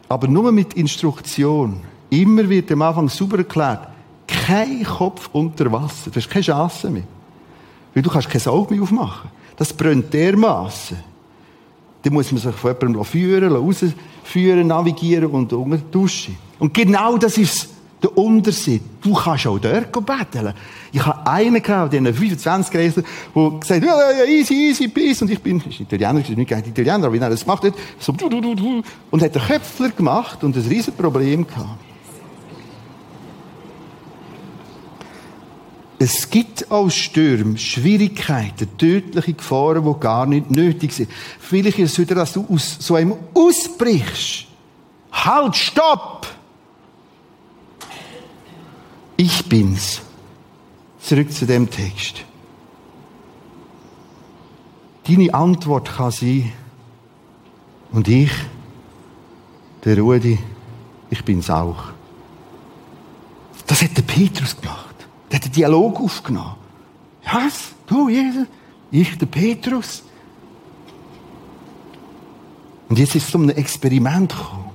Aber 0.08 0.26
nur 0.26 0.50
mit 0.50 0.74
Instruktion. 0.74 1.80
Immer 2.10 2.48
wird 2.48 2.72
am 2.72 2.82
Anfang 2.82 3.08
super 3.08 3.38
erklärt, 3.38 3.88
kein 4.26 4.82
Kopf 4.82 5.28
unter 5.32 5.70
Wasser. 5.70 6.10
Du 6.10 6.16
hast 6.16 6.30
keine 6.30 6.42
Chance 6.42 6.90
mehr. 6.90 7.04
Weil 7.94 8.02
du 8.02 8.10
kannst 8.10 8.30
kein 8.30 8.44
Auge 8.46 8.74
mehr 8.74 8.82
aufmachen. 8.82 9.30
Das 9.56 9.72
brennt 9.72 10.12
dermaßen. 10.12 10.96
Dann 12.02 12.12
muss 12.12 12.32
man 12.32 12.40
sich 12.40 12.54
von 12.54 12.74
jemandem 12.74 13.04
führen, 13.04 13.52
rausführen, 13.52 14.66
navigieren 14.66 15.26
und 15.26 15.52
unter 15.52 15.78
duschen. 15.78 16.36
Und 16.58 16.72
genau 16.72 17.18
das 17.18 17.36
ist 17.38 17.68
der 18.02 18.16
Unterschied. 18.16 18.82
Du 19.00 19.12
kannst 19.14 19.46
auch 19.46 19.58
dort 19.58 19.92
betteln. 19.92 20.54
Ich 20.92 21.04
habe 21.04 21.26
einen 21.26 21.62
gehabt, 21.62 21.92
den 21.92 22.12
25 22.12 22.74
Reisen, 22.74 23.04
der 23.34 23.50
gesagt 23.50 23.82
hat, 23.82 23.88
ja, 23.88 24.24
ja, 24.24 24.24
easy, 24.24 24.54
easy, 24.54 24.88
peace. 24.88 25.22
Und 25.22 25.30
ich 25.30 25.40
bin, 25.40 25.60
ist 25.60 25.80
Italiener, 25.80 26.20
ist 26.20 26.30
nicht 26.30 26.50
Italiener, 26.50 27.06
aber 27.06 27.12
wie 27.12 27.18
er 27.18 27.30
das 27.30 27.42
gemacht 27.42 27.64
hat, 27.64 27.74
so, 27.98 28.12
du, 28.12 28.28
du, 28.28 28.40
du, 28.40 28.54
du, 28.54 28.82
und 29.10 29.22
hat 29.22 29.36
einen 29.36 29.46
Köpfler 29.46 29.90
gemacht 29.90 30.44
und 30.44 30.56
ein 30.56 30.62
riesen 30.62 30.94
Problem 30.94 31.46
gehabt. 31.46 31.88
Es 36.00 36.30
gibt 36.30 36.70
auch 36.70 36.88
Stürme, 36.90 37.58
Schwierigkeiten, 37.58 38.68
tödliche 38.78 39.32
Gefahren, 39.32 39.84
die 39.84 40.00
gar 40.00 40.26
nicht 40.26 40.48
nötig 40.48 40.92
sind. 40.92 41.10
Vielleicht 41.40 41.80
ist 41.80 41.92
es 41.92 41.98
wieder, 41.98 42.14
dass 42.14 42.34
du 42.34 42.46
aus 42.48 42.76
so 42.78 42.94
einem 42.94 43.14
ausbrichst. 43.34 44.46
Halt, 45.10 45.56
stopp! 45.56 46.37
Ich 49.20 49.44
bin's. 49.48 50.00
Zurück 51.00 51.32
zu 51.32 51.44
dem 51.44 51.68
Text. 51.68 52.24
Deine 55.08 55.34
Antwort 55.34 55.88
kann 55.96 56.12
sein, 56.12 56.52
und 57.90 58.06
ich, 58.06 58.30
der 59.84 59.98
Rudi, 59.98 60.38
ich 61.10 61.24
bin's 61.24 61.50
auch. 61.50 61.84
Das 63.66 63.82
hat 63.82 63.96
der 63.96 64.02
Petrus 64.02 64.56
gemacht. 64.60 64.94
Der 65.32 65.40
hat 65.40 65.46
den 65.46 65.52
Dialog 65.52 65.98
aufgenommen. 65.98 66.54
Was? 67.24 67.72
Du, 67.88 68.08
Jesus? 68.08 68.46
Ich, 68.92 69.18
der 69.18 69.26
Petrus? 69.26 70.04
Und 72.88 73.00
jetzt 73.00 73.16
ist 73.16 73.24
es 73.24 73.30
zu 73.32 73.38
einem 73.38 73.50
Experiment 73.50 74.30
gekommen. 74.30 74.70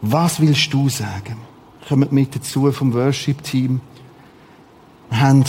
Was 0.00 0.40
willst 0.40 0.72
du 0.72 0.88
sagen? 0.88 1.49
Kommen 1.88 2.08
mit 2.10 2.34
dazu 2.34 2.70
vom 2.72 2.92
Worship-Team. 2.92 3.80
Wir 5.10 5.20
haben 5.20 5.40
ein 5.40 5.44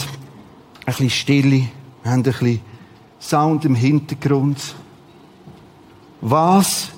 bisschen 0.85 1.09
Stille, 1.09 1.67
wir 2.03 2.11
haben 2.11 2.19
ein 2.19 2.23
bisschen 2.23 2.61
Sound 3.19 3.65
im 3.65 3.75
Hintergrund. 3.75 4.75
Was 6.21 6.89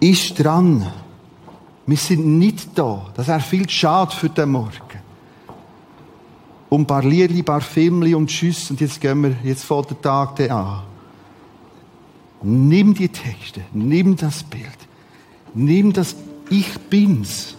ist 0.00 0.42
dran? 0.42 0.86
Wir 1.86 1.96
sind 1.96 2.38
nicht 2.38 2.76
da. 2.76 3.06
Das 3.14 3.28
wäre 3.28 3.40
viel 3.40 3.68
schade 3.68 4.14
für 4.14 4.28
den 4.28 4.50
Morgen. 4.50 4.72
Um 6.68 6.82
ein 6.82 6.86
paar 6.86 7.04
Liedli, 7.04 7.40
ein 7.40 7.44
paar 7.44 7.60
Filmli 7.60 8.14
und 8.14 8.28
Tschüss. 8.28 8.70
Und 8.70 8.80
jetzt 8.80 9.00
gehen 9.00 9.22
wir, 9.22 9.36
jetzt 9.44 9.64
fängt 9.64 9.90
der 9.90 10.00
Tag 10.00 10.40
an. 10.50 10.82
Nimm 12.42 12.94
die 12.94 13.08
Texte, 13.08 13.62
nimm 13.72 14.16
das 14.16 14.42
Bild, 14.42 14.66
nimm 15.54 15.92
das 15.92 16.16
ich 16.52 16.78
bin's. 16.90 17.56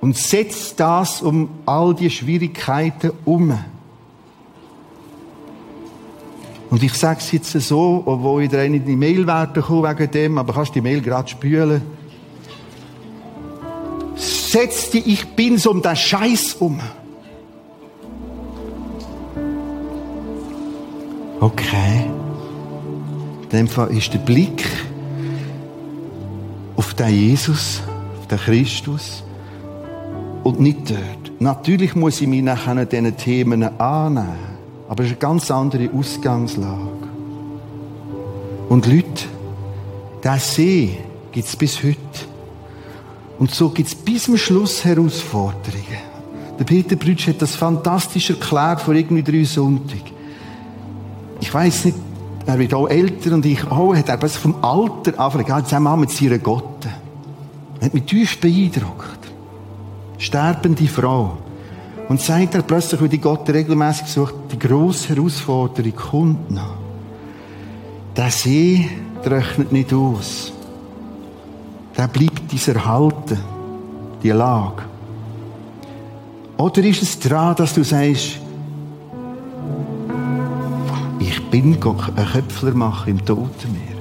Und 0.00 0.16
setz 0.16 0.74
das 0.76 1.22
um 1.22 1.48
all 1.66 1.94
die 1.94 2.10
Schwierigkeiten 2.10 3.12
um. 3.24 3.58
Und 6.70 6.82
ich 6.82 6.94
sage 6.94 7.20
es 7.20 7.30
jetzt 7.32 7.52
so, 7.52 8.02
obwohl 8.04 8.42
ich 8.42 8.50
dir 8.50 8.68
nicht 8.68 8.82
in 8.82 8.86
die 8.86 8.96
Mail 8.96 9.26
werde 9.26 9.62
wegen 9.62 10.10
dem, 10.10 10.38
aber 10.38 10.52
kannst 10.52 10.74
die 10.74 10.80
Mail 10.80 11.00
gerade 11.00 11.28
spülen. 11.28 11.82
Setz 14.16 14.90
die 14.90 15.12
Ich 15.12 15.26
bin's 15.36 15.66
um 15.66 15.82
den 15.82 15.96
Scheiß 15.96 16.54
um. 16.60 16.80
Okay. 21.40 22.10
In 23.42 23.48
dem 23.50 23.68
Fall 23.68 23.90
ist 23.90 24.12
der 24.12 24.18
Blick 24.18 24.64
den 26.98 27.08
Jesus, 27.08 27.82
auf 28.20 28.26
den 28.28 28.38
Christus 28.38 29.22
und 30.42 30.60
nicht 30.60 30.90
dort. 30.90 31.40
Natürlich 31.40 31.94
muss 31.94 32.20
ich 32.20 32.28
mich 32.28 32.42
nachher 32.42 32.84
diesen 32.86 33.16
Themen 33.16 33.62
annehmen, 33.80 34.28
aber 34.88 35.02
es 35.02 35.10
ist 35.10 35.14
eine 35.14 35.20
ganz 35.20 35.50
andere 35.50 35.90
Ausgangslage. 35.90 37.08
Und 38.68 38.86
Leute, 38.86 39.26
der 40.22 40.38
See 40.38 40.98
gibt 41.32 41.46
es 41.46 41.56
bis 41.56 41.82
heute. 41.82 41.98
Und 43.38 43.54
so 43.54 43.68
gibt 43.70 43.88
es 43.88 43.94
bis 43.94 44.24
zum 44.24 44.36
Schluss 44.36 44.84
Herausforderungen. 44.84 46.14
Der 46.58 46.64
Peter 46.64 46.96
Brütsch 46.96 47.26
hat 47.26 47.42
das 47.42 47.56
fantastisch 47.56 48.30
erklärt 48.30 48.80
vor 48.80 48.94
irgendwie 48.94 49.22
drei 49.22 49.44
Sonntag. 49.44 50.02
Ich 51.40 51.52
weiß 51.52 51.86
nicht, 51.86 51.98
er 52.46 52.58
wird 52.58 52.74
auch 52.74 52.88
älter 52.88 53.34
und 53.34 53.44
ich 53.44 53.64
auch, 53.70 53.94
hat 53.94 54.08
er 54.08 54.28
vom 54.28 54.62
Alter 54.62 55.18
angefangen, 55.18 55.64
zusammen 55.64 56.00
mit 56.00 56.10
seiner 56.10 56.38
Gotte. 56.38 56.73
Hat 57.84 57.94
mich 57.94 58.04
tief 58.04 58.40
beeindruckt. 58.40 59.18
Sterbende 60.18 60.86
Frau. 60.88 61.38
Und 62.08 62.20
sagt 62.20 62.54
er 62.54 62.62
plötzlich, 62.62 63.00
wie 63.02 63.08
die 63.08 63.18
Gott 63.18 63.48
regelmäßig 63.48 64.06
sucht, 64.08 64.34
die 64.52 64.58
grosse 64.58 65.10
Herausforderung 65.10 65.94
kommt 65.94 66.50
noch. 66.50 66.76
Der 68.16 68.30
See 68.30 68.88
rechnet 69.24 69.72
nicht 69.72 69.92
aus. 69.92 70.52
Der 71.96 72.08
bleibt 72.08 72.52
uns 72.52 72.68
erhalten, 72.68 73.38
die 74.22 74.30
Lage. 74.30 74.82
Oder 76.56 76.82
ist 76.84 77.02
es 77.02 77.18
dran, 77.18 77.56
dass 77.56 77.74
du 77.74 77.84
sagst, 77.84 78.40
bin 81.54 81.72
einen 81.72 81.78
Köpfler 81.78 82.74
machen 82.74 83.10
im 83.10 83.24
Totenmeer. 83.24 83.96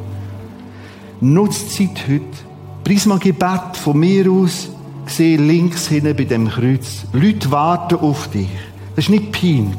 Nutzt 1.22 1.72
Zeit 1.72 2.08
heute. 2.08 2.53
Prisma 2.84 3.18
Gebet 3.18 3.78
von 3.78 3.98
mir 3.98 4.30
aus 4.30 4.70
gesehen 5.06 5.48
links 5.48 5.88
hinten 5.88 6.16
bei 6.16 6.26
dem 6.26 6.50
Kreuz. 6.50 7.06
Leute 7.14 7.50
warten 7.52 7.96
auf 8.00 8.30
dich. 8.30 8.50
Das 8.96 9.06
ist 9.06 9.10
nicht 9.10 9.32
peinlich. 9.32 9.78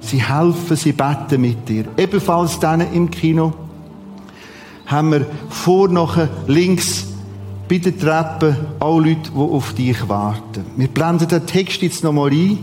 Sie 0.00 0.22
helfen, 0.22 0.76
sie 0.76 0.92
beten 0.92 1.40
mit 1.40 1.68
dir. 1.68 1.84
Ebenfalls 1.96 2.58
dann 2.58 2.80
im 2.92 3.10
Kino 3.10 3.52
haben 4.86 5.12
wir 5.12 5.26
vor 5.48 5.88
nachher 5.88 6.28
links 6.46 7.06
bei 7.68 7.78
der 7.78 7.96
Treppe 7.96 8.56
auch 8.80 8.98
Leute, 8.98 9.30
die 9.32 9.38
auf 9.38 9.72
dich 9.74 10.08
warten. 10.08 10.64
Wir 10.76 10.88
blenden 10.88 11.28
den 11.28 11.46
Text 11.46 11.82
jetzt 11.82 12.02
nochmal 12.02 12.30
ein. 12.30 12.58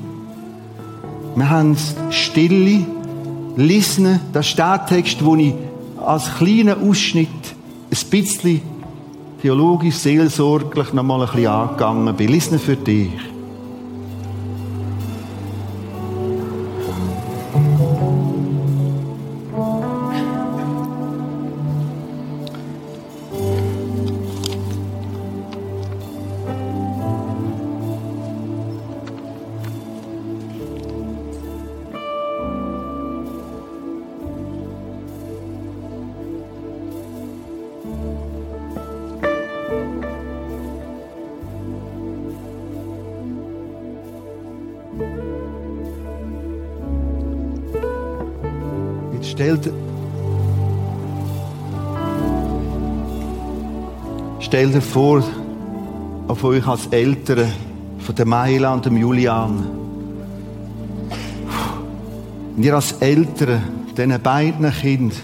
Wir 1.35 1.49
haben 1.49 1.77
Stille 2.09 2.85
lesen, 3.55 4.19
den 4.33 4.43
Stadttext, 4.43 5.23
wo 5.23 5.35
ich 5.35 5.53
als 6.05 6.35
kleinen 6.37 6.89
Ausschnitt 6.89 7.29
ein 7.91 8.09
bisschen 8.09 8.61
theologisch, 9.41 9.95
seelsorglich 9.95 10.93
noch 10.93 11.03
mal 11.03 11.21
ein 11.21 11.27
bisschen 11.27 11.47
angegangen 11.47 12.15
bin. 12.15 12.29
Lesen 12.29 12.59
für 12.59 12.75
dich. 12.75 13.11
Stellt, 49.37 49.71
stellt 54.39 54.73
dir 54.73 54.81
vor, 54.81 55.23
auf 56.27 56.43
euch 56.43 56.65
als 56.65 56.87
Eltern 56.87 57.51
von 57.99 58.15
der 58.15 58.25
Maila 58.25 58.73
und 58.73 58.87
dem 58.87 58.97
Julian. 58.97 59.63
Und 62.55 62.63
ihr 62.63 62.73
als 62.73 62.93
Eltern, 62.93 63.61
diesen 63.95 64.19
beiden 64.23 64.71
Kindern, 64.71 65.19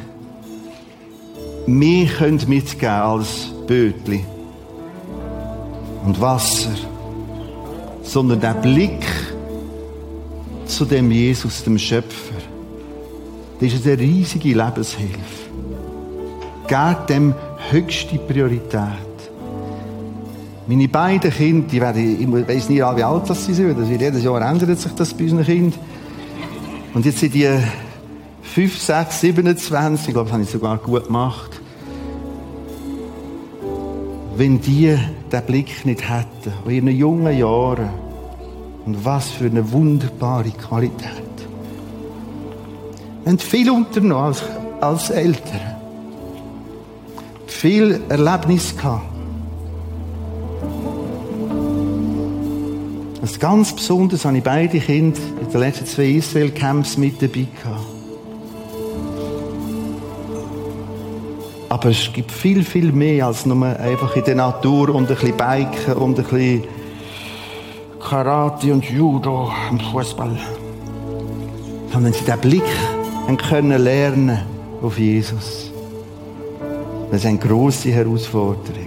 mehr 1.65 2.05
könnt 2.05 2.47
mitgeben 2.47 2.93
als 2.93 3.51
Bötli. 3.65 4.23
Und 6.05 6.21
Wasser, 6.21 6.69
sondern 8.03 8.39
der 8.39 8.53
Blick 8.53 9.07
zu 10.67 10.85
dem 10.85 11.09
Jesus, 11.09 11.63
dem 11.63 11.79
Schöpfer, 11.79 12.22
ist 13.71 13.85
eine 13.85 13.99
riesige 13.99 14.49
Lebenshilfe. 14.49 15.51
Gebt 16.67 17.09
dem 17.09 17.35
höchste 17.69 18.17
Priorität. 18.17 18.81
Meine 20.65 20.87
beiden 20.87 21.31
Kinder, 21.31 21.67
die 21.69 21.79
werden, 21.81 22.21
ich 22.21 22.47
weiß 22.47 22.69
nicht, 22.69 22.79
wie 22.79 23.03
alt 23.03 23.29
das 23.29 23.45
sie 23.45 23.53
sind, 23.53 23.77
das 23.77 23.89
wird 23.89 24.01
jedes 24.01 24.23
Jahr 24.23 24.41
ändert 24.41 24.79
sich 24.79 24.91
das 24.93 25.13
bei 25.13 25.25
unseren 25.25 25.43
Kindern. 25.43 25.79
Und 26.93 27.05
jetzt 27.05 27.19
sind 27.19 27.33
die 27.33 27.49
5, 28.41 28.79
6, 28.79 29.21
27, 29.21 30.07
ich 30.07 30.13
glaube, 30.13 30.25
das 30.25 30.33
habe 30.33 30.43
ich 30.43 30.49
sogar 30.49 30.77
gut 30.77 31.05
gemacht. 31.05 31.61
Wenn 34.35 34.59
die 34.59 34.97
den 35.31 35.41
Blick 35.43 35.85
nicht 35.85 36.09
hätten, 36.09 36.53
in 36.65 36.87
ihren 36.87 36.97
jungen 36.97 37.37
Jahren, 37.37 37.89
und 38.85 39.05
was 39.05 39.31
für 39.31 39.45
eine 39.45 39.71
wunderbare 39.71 40.51
Qualität. 40.51 41.22
Haben 43.25 43.39
viel 43.39 43.69
unternommen 43.71 44.25
als, 44.25 44.43
als 44.81 45.09
Eltern. 45.09 45.61
Viel 47.47 48.01
Erlebnis 48.09 48.75
gehabt. 48.75 49.03
Als 53.21 53.39
ganz 53.39 53.73
besonders 53.73 54.25
habe 54.25 54.37
ich 54.37 54.43
beide 54.43 54.79
Kinder 54.79 55.21
in 55.39 55.49
den 55.49 55.59
letzten 55.61 55.85
zwei 55.85 56.07
Israel-Camps 56.07 56.97
mit 56.97 57.21
dabei 57.21 57.47
gehabt. 57.63 57.85
Aber 61.69 61.89
es 61.89 62.11
gibt 62.13 62.31
viel, 62.31 62.63
viel 62.63 62.91
mehr 62.91 63.27
als 63.27 63.45
nur 63.45 63.65
einfach 63.65 64.15
in 64.17 64.25
der 64.25 64.35
Natur 64.35 64.93
und 64.93 65.09
ein 65.09 65.15
bisschen 65.15 65.37
Biken 65.37 65.93
und 65.95 66.19
ein 66.19 66.25
bisschen 66.25 66.63
Karate 67.99 68.73
und 68.73 68.83
Judo 68.85 69.51
im 69.71 69.79
Fußball. 69.79 70.37
Sondern 71.91 72.11
sie 72.11 72.25
den 72.25 72.39
Blick 72.39 72.63
haben 73.27 73.37
können 73.37 73.81
lernen 73.81 74.39
auf 74.81 74.99
Jesus. 74.99 75.71
Das 77.09 77.21
ist 77.21 77.25
eine 77.25 77.37
grosse 77.37 77.91
Herausforderung. 77.91 78.82